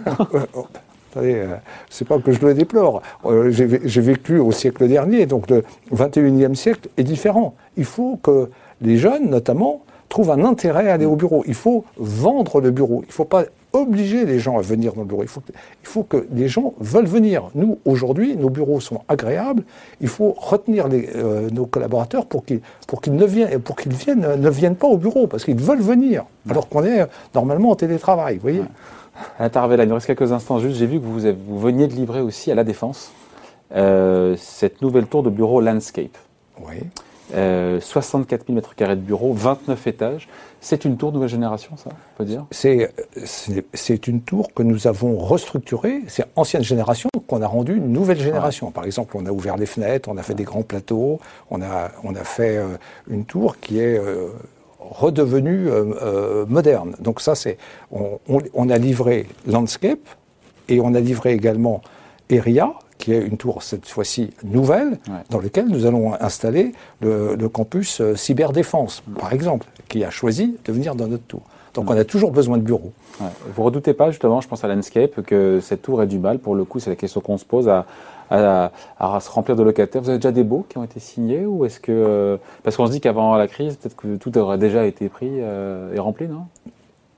euh, 1.17 1.55
c'est 1.89 2.07
pas 2.07 2.19
que 2.19 2.31
je 2.31 2.45
le 2.45 2.53
déplore. 2.53 3.01
J'ai 3.49 4.01
vécu 4.01 4.37
au 4.39 4.51
siècle 4.51 4.87
dernier, 4.87 5.25
donc 5.25 5.49
le 5.49 5.63
21e 5.93 6.55
siècle 6.55 6.89
est 6.97 7.03
différent. 7.03 7.55
Il 7.75 7.85
faut 7.85 8.19
que 8.21 8.49
les 8.81 8.97
jeunes, 8.97 9.29
notamment, 9.29 9.81
trouvent 10.09 10.31
un 10.31 10.45
intérêt 10.45 10.89
à 10.89 10.93
aller 10.93 11.05
au 11.05 11.15
bureau. 11.15 11.43
Il 11.47 11.55
faut 11.55 11.83
vendre 11.97 12.61
le 12.61 12.71
bureau. 12.71 13.01
Il 13.03 13.07
ne 13.07 13.13
faut 13.13 13.25
pas 13.25 13.45
obliger 13.79 14.25
les 14.25 14.39
gens 14.39 14.57
à 14.57 14.61
venir 14.61 14.93
dans 14.93 15.01
le 15.01 15.07
bureau. 15.07 15.23
Il 15.23 15.29
faut, 15.29 15.41
il 15.49 15.87
faut 15.87 16.03
que 16.03 16.27
les 16.31 16.47
gens 16.47 16.73
veulent 16.79 17.07
venir. 17.07 17.49
Nous, 17.55 17.79
aujourd'hui, 17.85 18.35
nos 18.35 18.49
bureaux 18.49 18.79
sont 18.79 19.01
agréables. 19.07 19.63
Il 20.01 20.07
faut 20.07 20.35
retenir 20.37 20.87
les, 20.87 21.09
euh, 21.15 21.49
nos 21.51 21.65
collaborateurs 21.65 22.25
pour 22.25 22.45
qu'ils 22.45 22.61
pour 22.87 23.01
qu'ils 23.01 23.15
ne 23.15 23.25
viennent 23.25 23.59
pour 23.59 23.75
qu'ils 23.75 23.93
viennent 23.93 24.35
ne 24.39 24.49
viennent 24.49 24.75
pas 24.75 24.87
au 24.87 24.97
bureau 24.97 25.27
parce 25.27 25.43
qu'ils 25.43 25.61
veulent 25.61 25.81
venir 25.81 26.25
alors 26.49 26.69
qu'on 26.69 26.83
est 26.83 27.05
normalement 27.35 27.71
en 27.71 27.75
télétravail. 27.75 28.35
Vous 28.35 28.41
voyez. 28.41 28.59
Ouais. 28.59 28.65
il 29.39 29.87
nous 29.87 29.95
reste 29.95 30.07
quelques 30.07 30.31
instants 30.31 30.59
juste. 30.59 30.77
J'ai 30.77 30.85
vu 30.85 30.99
que 30.99 31.05
vous, 31.05 31.19
vous 31.47 31.59
veniez 31.59 31.87
de 31.87 31.93
livrer 31.93 32.21
aussi 32.21 32.51
à 32.51 32.55
la 32.55 32.63
Défense 32.63 33.11
euh, 33.75 34.35
cette 34.37 34.81
nouvelle 34.81 35.07
tour 35.07 35.23
de 35.23 35.29
bureau 35.29 35.61
Landscape. 35.61 36.17
Oui. 36.59 36.77
64 37.31 38.45
000 38.47 38.59
m2 38.59 38.89
de 38.89 38.95
bureau, 38.95 39.33
29 39.33 39.87
étages. 39.87 40.27
C'est 40.59 40.85
une 40.85 40.97
tour 40.97 41.11
nouvelle 41.11 41.29
génération, 41.29 41.77
ça, 41.77 41.89
on 41.91 42.17
peut 42.17 42.25
dire? 42.25 42.45
C'est 42.51 44.07
une 44.07 44.21
tour 44.21 44.53
que 44.53 44.63
nous 44.63 44.87
avons 44.87 45.17
restructurée. 45.17 46.01
C'est 46.07 46.25
ancienne 46.35 46.63
génération 46.63 47.09
qu'on 47.27 47.41
a 47.41 47.47
rendue 47.47 47.79
nouvelle 47.79 48.19
génération. 48.19 48.71
Par 48.71 48.85
exemple, 48.85 49.17
on 49.17 49.25
a 49.25 49.31
ouvert 49.31 49.57
les 49.57 49.65
fenêtres, 49.65 50.09
on 50.09 50.17
a 50.17 50.23
fait 50.23 50.33
des 50.33 50.43
grands 50.43 50.63
plateaux, 50.63 51.19
on 51.51 51.61
a, 51.61 51.91
on 52.03 52.15
a 52.15 52.23
fait 52.23 52.57
euh, 52.57 52.77
une 53.09 53.25
tour 53.25 53.59
qui 53.59 53.79
est 53.79 53.97
euh, 53.97 54.29
redevenue 54.79 55.67
euh, 55.69 56.45
moderne. 56.47 56.95
Donc 56.99 57.21
ça, 57.21 57.35
c'est 57.35 57.57
on, 57.91 58.19
on, 58.53 58.69
a 58.69 58.77
livré 58.77 59.27
Landscape 59.45 59.99
et 60.69 60.79
on 60.79 60.93
a 60.95 60.99
livré 60.99 61.33
également 61.33 61.81
Eria, 62.29 62.73
qui 62.97 63.13
est 63.13 63.19
une 63.19 63.37
tour 63.37 63.63
cette 63.63 63.87
fois-ci 63.87 64.31
nouvelle, 64.43 64.99
dans 65.29 65.39
laquelle 65.39 65.67
nous 65.67 65.85
allons 65.85 66.13
installer 66.19 66.73
le, 67.01 67.47
campus 67.47 68.01
euh, 68.01 68.15
cyberdéfense, 68.15 69.03
par 69.19 69.33
exemple, 69.33 69.67
qui 69.87 70.03
a 70.03 70.09
choisi 70.09 70.57
de 70.65 70.73
venir 70.73 70.95
dans 70.95 71.07
notre 71.07 71.23
tour. 71.23 71.41
Donc 71.73 71.89
on 71.89 71.97
a 71.97 72.03
toujours 72.03 72.31
besoin 72.31 72.57
de 72.57 72.63
bureaux. 72.63 72.91
Ouais. 73.21 73.27
Vous 73.55 73.63
redoutez 73.63 73.93
pas, 73.93 74.09
justement, 74.09 74.41
je 74.41 74.47
pense 74.47 74.63
à 74.63 74.67
Landscape, 74.67 75.21
que 75.21 75.59
cette 75.61 75.83
tour 75.83 76.01
ait 76.01 76.07
du 76.07 76.17
mal, 76.17 76.39
pour 76.39 76.55
le 76.55 76.65
coup, 76.65 76.79
c'est 76.79 76.89
la 76.89 76.95
question 76.95 77.21
qu'on 77.21 77.37
se 77.37 77.45
pose, 77.45 77.69
à, 77.69 78.71
se 78.99 79.29
remplir 79.29 79.55
de 79.55 79.63
locataires. 79.63 80.01
Vous 80.01 80.09
avez 80.09 80.17
déjà 80.17 80.31
des 80.31 80.43
baux 80.43 80.65
qui 80.67 80.77
ont 80.77 80.83
été 80.83 80.99
signés 80.99 81.45
ou 81.45 81.65
est-ce 81.65 81.79
que... 81.79 81.91
Euh, 81.91 82.37
parce 82.63 82.75
qu'on 82.75 82.87
se 82.87 82.91
dit 82.91 82.99
qu'avant 82.99 83.35
la 83.35 83.47
crise, 83.47 83.75
peut-être 83.75 83.95
que 83.95 84.15
tout 84.15 84.35
aurait 84.37 84.57
déjà 84.57 84.85
été 84.85 85.07
pris 85.07 85.29
euh, 85.31 85.93
et 85.93 85.99
rempli, 85.99 86.27
non? 86.27 86.45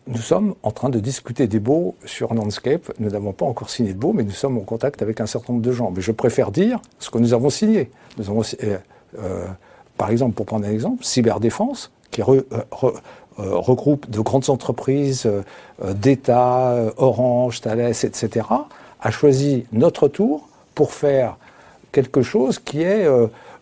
Nous 0.09 0.17
sommes 0.17 0.55
en 0.63 0.71
train 0.71 0.89
de 0.89 0.99
discuter 0.99 1.47
des 1.47 1.59
baux 1.59 1.95
sur 2.03 2.33
Landscape. 2.33 2.91
Nous 2.99 3.11
n'avons 3.11 3.31
pas 3.31 3.45
encore 3.45 3.69
signé 3.69 3.93
de 3.93 3.99
baux, 3.99 4.11
mais 4.11 4.23
nous 4.23 4.31
sommes 4.31 4.57
en 4.57 4.61
contact 4.61 5.03
avec 5.03 5.21
un 5.21 5.27
certain 5.27 5.53
nombre 5.53 5.63
de 5.63 5.71
gens. 5.71 5.91
Mais 5.95 6.01
je 6.01 6.11
préfère 6.11 6.51
dire 6.51 6.81
ce 6.97 7.11
que 7.11 7.19
nous 7.19 7.33
avons 7.35 7.51
signé. 7.51 7.91
Nous 8.17 8.27
avons, 8.27 8.41
euh, 8.41 8.77
euh, 9.19 9.45
par 9.97 10.09
exemple, 10.09 10.33
pour 10.33 10.47
prendre 10.47 10.65
un 10.65 10.71
exemple, 10.71 11.03
Cyberdéfense, 11.03 11.91
qui 12.09 12.23
euh, 12.23 12.41
regroupe 13.37 14.09
de 14.09 14.19
grandes 14.19 14.49
entreprises 14.49 15.29
d'État, 15.95 16.75
Orange, 16.97 17.61
Thales, 17.61 17.91
etc., 17.91 18.47
a 19.01 19.11
choisi 19.11 19.65
notre 19.71 20.07
tour 20.07 20.49
pour 20.73 20.91
faire 20.91 21.37
quelque 21.91 22.23
chose 22.23 22.57
qui 22.57 22.81
est 22.81 23.07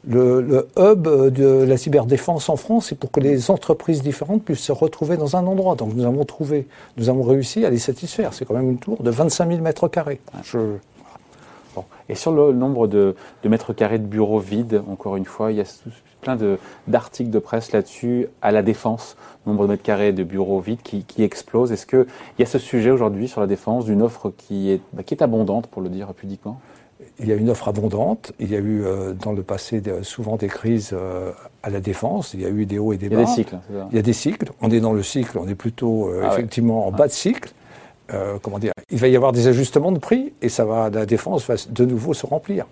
le, 0.05 0.67
hub 0.77 1.07
de 1.07 1.63
la 1.63 1.77
cyberdéfense 1.77 2.49
en 2.49 2.55
France, 2.55 2.87
c'est 2.87 2.97
pour 2.97 3.11
que 3.11 3.19
les 3.19 3.51
entreprises 3.51 4.01
différentes 4.01 4.43
puissent 4.43 4.59
se 4.59 4.71
retrouver 4.71 5.17
dans 5.17 5.35
un 5.35 5.45
endroit. 5.45 5.75
Donc 5.75 5.93
nous 5.93 6.05
avons 6.05 6.23
trouvé, 6.25 6.67
nous 6.97 7.09
avons 7.09 7.23
réussi 7.23 7.65
à 7.65 7.69
les 7.69 7.79
satisfaire. 7.79 8.33
C'est 8.33 8.45
quand 8.45 8.53
même 8.53 8.69
une 8.69 8.79
tour 8.79 9.01
de 9.01 9.09
25 9.09 9.49
000 9.49 9.61
mètres 9.61 9.87
carrés. 9.87 10.19
Et 12.09 12.15
sur 12.15 12.31
le 12.31 12.53
nombre 12.53 12.87
de, 12.87 13.15
mètres 13.43 13.73
carrés 13.73 13.99
de 13.99 14.05
bureaux 14.05 14.39
vides, 14.39 14.81
encore 14.89 15.15
une 15.15 15.25
fois, 15.25 15.51
il 15.51 15.57
y 15.57 15.61
a 15.61 15.65
plein 16.21 16.37
d'articles 16.87 17.29
de, 17.29 17.39
presse 17.39 17.71
là-dessus 17.71 18.27
à 18.41 18.51
la 18.51 18.63
défense, 18.63 19.15
nombre 19.45 19.63
de 19.63 19.71
mètres 19.71 19.83
carrés 19.83 20.13
de 20.13 20.23
bureaux 20.23 20.59
vides 20.59 20.81
qui, 20.81 21.03
qui 21.03 21.23
explose. 21.23 21.71
Est-ce 21.71 21.85
qu'il 21.85 22.07
y 22.39 22.43
a 22.43 22.45
ce 22.45 22.59
sujet 22.59 22.89
aujourd'hui 22.89 23.27
sur 23.27 23.41
la 23.41 23.47
défense 23.47 23.85
d'une 23.85 24.01
offre 24.01 24.31
qui 24.35 24.71
est, 24.71 24.81
bah, 24.93 25.03
qui 25.03 25.13
est 25.13 25.21
abondante, 25.21 25.67
pour 25.67 25.81
le 25.81 25.89
dire 25.89 26.13
pudiquement? 26.13 26.59
Il 27.19 27.27
y 27.27 27.31
a 27.31 27.35
une 27.35 27.49
offre 27.49 27.67
abondante. 27.67 28.33
Il 28.39 28.51
y 28.51 28.55
a 28.55 28.59
eu 28.59 28.83
euh, 28.83 29.13
dans 29.13 29.31
le 29.31 29.43
passé 29.43 29.81
souvent 30.03 30.35
des 30.35 30.47
crises 30.47 30.91
euh, 30.93 31.31
à 31.63 31.69
la 31.69 31.79
défense. 31.79 32.33
Il 32.33 32.41
y 32.41 32.45
a 32.45 32.49
eu 32.49 32.65
des 32.65 32.79
hauts 32.79 32.93
et 32.93 32.97
des 32.97 33.09
bas. 33.09 33.15
Il 33.15 33.19
y 33.19 33.23
a 33.23 33.25
des 33.25 33.33
cycles. 33.33 33.57
Il 33.91 33.95
y 33.95 33.99
a 33.99 34.01
des 34.01 34.13
cycles. 34.13 34.51
On 34.61 34.69
est 34.69 34.79
dans 34.79 34.93
le 34.93 35.03
cycle. 35.03 35.37
On 35.37 35.47
est 35.47 35.55
plutôt 35.55 36.07
euh, 36.07 36.21
ah 36.23 36.33
effectivement 36.33 36.87
en 36.87 36.91
bas 36.91 37.07
de 37.07 37.11
cycle. 37.11 37.51
comment 38.41 38.59
dire? 38.59 38.73
Il 38.91 38.99
va 38.99 39.07
y 39.07 39.15
avoir 39.15 39.31
des 39.31 39.47
ajustements 39.47 39.91
de 39.91 39.99
prix 39.99 40.33
et 40.41 40.49
ça 40.49 40.65
va. 40.65 40.89
La 40.89 41.05
défense 41.05 41.45
va 41.47 41.55
de 41.69 41.85
nouveau 41.85 42.13
se 42.13 42.25
remplir. 42.25 42.65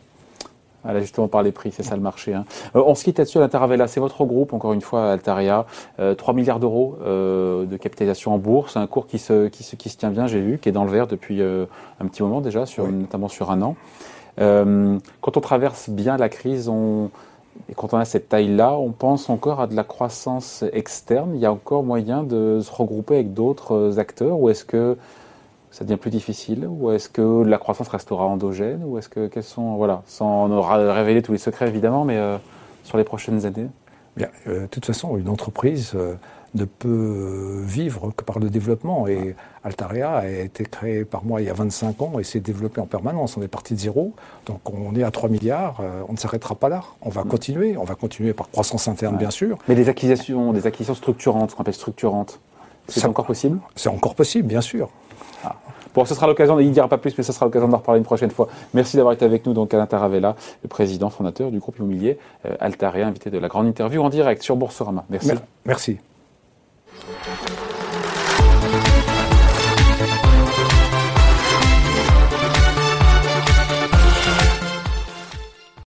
Voilà, 0.84 1.00
justement 1.00 1.28
par 1.28 1.42
les 1.42 1.52
prix, 1.52 1.72
c'est 1.72 1.82
ça 1.82 1.96
le 1.96 2.02
marché. 2.04 2.36
Hein. 2.36 2.46
on 2.76 2.94
se 2.94 3.04
quitte 3.04 3.18
là-dessus, 3.18 3.40
Altaravella, 3.40 3.88
c'est 3.88 4.00
votre 4.00 4.24
groupe, 4.24 4.54
encore 4.54 4.72
une 4.72 4.82
fois, 4.82 5.14
Altaria, 5.14 5.66
3 5.98 6.34
milliards 6.36 6.60
d'euros 6.60 6.96
de 7.04 7.78
capitalisation 7.78 8.36
en 8.36 8.38
bourse, 8.38 8.78
un 8.78 8.86
cours 8.86 9.08
qui 9.08 9.18
se, 9.18 9.48
qui 9.48 9.64
se, 9.64 9.76
qui 9.76 9.90
se 9.90 9.98
tient 9.98 10.12
bien, 10.12 10.28
j'ai 10.28 10.42
vu, 10.42 10.60
qui 10.60 10.70
est 10.70 10.72
dans 10.72 10.84
le 10.84 10.92
vert 10.92 11.08
depuis 11.08 11.42
un 11.42 12.06
petit 12.06 12.22
moment 12.22 12.40
déjà, 12.40 12.68
sur, 12.68 12.88
notamment 12.88 13.30
sur 13.30 13.50
un 13.50 13.64
an. 13.64 13.76
Euh, 14.40 14.98
quand 15.22 15.38
on 15.38 15.42
traverse 15.42 15.90
bien 15.90 16.18
la 16.18 16.30
crise, 16.30 16.70
et 17.70 17.74
quand 17.74 17.94
on 17.94 17.98
a 17.98 18.06
cette 18.06 18.30
taille-là, 18.30 18.74
on 18.74 18.92
pense 18.92 19.30
encore 19.30 19.62
à 19.62 19.68
de 19.68 19.76
la 19.76 19.84
croissance 19.84 20.64
externe. 20.74 21.32
Il 21.36 21.42
y 21.42 21.46
a 21.46 21.52
encore 21.52 21.84
moyen 21.84 22.24
de 22.24 22.60
se 22.62 22.72
regrouper 22.72 23.16
avec 23.16 23.34
d'autres 23.34 23.98
acteurs 24.00 24.40
ou 24.40 24.50
est-ce 24.50 24.66
que 24.66 24.98
ça 25.72 25.84
devient 25.84 25.98
plus 25.98 26.12
difficile 26.12 26.68
Ou 26.68 26.92
est-ce 26.92 27.10
que 27.10 27.44
la 27.44 27.58
croissance 27.58 27.88
restera 27.88 28.26
endogène 28.26 28.84
Ou 28.86 28.98
est-ce 28.98 29.10
que 29.10 29.28
quels 29.28 29.44
sont 29.44 29.76
voilà, 29.76 30.04
sans 30.06 30.48
révéler 30.62 31.22
tous 31.22 31.32
les 31.32 31.38
secrets 31.38 31.68
évidemment, 31.68 32.06
mais 32.06 32.18
euh, 32.18 32.38
sur 32.84 32.98
les 32.98 33.04
prochaines 33.04 33.46
années? 33.46 33.68
Bien, 34.16 34.30
euh, 34.48 34.62
de 34.62 34.68
toute 34.68 34.86
façon, 34.86 35.18
une 35.18 35.30
entreprise 35.30 35.96
ne 36.56 36.66
peut 36.66 37.62
vivre 37.66 38.12
que 38.16 38.24
par 38.24 38.40
le 38.40 38.50
développement. 38.50 39.08
Et 39.08 39.36
Altaria 39.64 40.12
a 40.12 40.28
été 40.28 40.64
créé 40.64 41.06
par 41.06 41.24
moi 41.24 41.42
il 41.42 41.48
y 41.48 41.50
a 41.50 41.54
25 41.54 42.02
ans 42.02 42.20
et 42.20 42.24
s'est 42.24 42.40
développé 42.40 42.82
en 42.82 42.86
permanence. 42.86 43.38
On 43.38 43.42
est 43.42 43.48
parti 43.48 43.74
de 43.74 43.80
zéro, 43.80 44.14
donc 44.46 44.62
on 44.72 44.96
est 44.96 45.04
à 45.04 45.12
3 45.12 45.30
milliards. 45.30 45.80
Euh, 45.82 46.04
on 46.08 46.14
ne 46.14 46.18
s'arrêtera 46.18 46.56
pas 46.56 46.70
là. 46.70 46.84
On 47.02 47.10
va 47.10 47.24
mm. 47.24 47.28
continuer. 47.28 47.78
On 47.78 47.84
va 47.84 47.96
continuer 47.96 48.34
par 48.34 48.50
croissance 48.50 48.88
interne, 48.88 49.18
bien 49.18 49.32
sûr. 49.32 49.58
Mais 49.68 49.76
des 49.76 49.90
acquisitions, 49.90 50.54
des 50.54 50.66
acquisitions 50.66 50.96
structurantes, 50.96 51.52
ce 51.52 51.56
qu'on 51.56 51.62
appelle 51.62 51.74
structurantes, 51.74 52.40
c'est 52.88 53.06
encore 53.06 53.26
possible? 53.26 53.60
C'est 53.76 53.90
encore 53.90 54.16
possible, 54.16 54.48
bien 54.48 54.62
sûr. 54.62 54.90
Bon, 55.94 56.04
ce 56.04 56.14
sera 56.14 56.28
l'occasion, 56.28 56.60
il 56.60 56.68
ne 56.68 56.74
dira 56.74 56.88
pas 56.90 56.98
plus, 56.98 57.18
mais 57.18 57.24
ce 57.24 57.32
sera 57.32 57.46
l'occasion 57.46 57.70
d'en 57.70 57.78
reparler 57.78 58.00
une 58.00 58.06
prochaine 58.06 58.32
fois. 58.32 58.50
Merci 58.74 58.98
d'avoir 58.98 59.14
été 59.14 59.24
avec 59.24 59.46
nous, 59.46 59.54
donc 59.54 59.74
Alain 59.74 59.86
Taravella, 59.86 60.36
le 60.62 60.68
président 60.68 61.10
fondateur 61.10 61.52
du 61.52 61.60
groupe 61.60 61.78
immobilier 61.78 62.18
euh, 62.46 62.56
Altaria, 62.60 63.08
invité 63.08 63.30
de 63.30 63.38
la 63.38 63.48
grande 63.48 63.68
interview 63.68 64.04
en 64.04 64.10
direct 64.10 64.44
sur 64.44 64.58
Boursorama. 64.58 65.06
Merci. 65.10 65.32
Merci. 65.66 65.98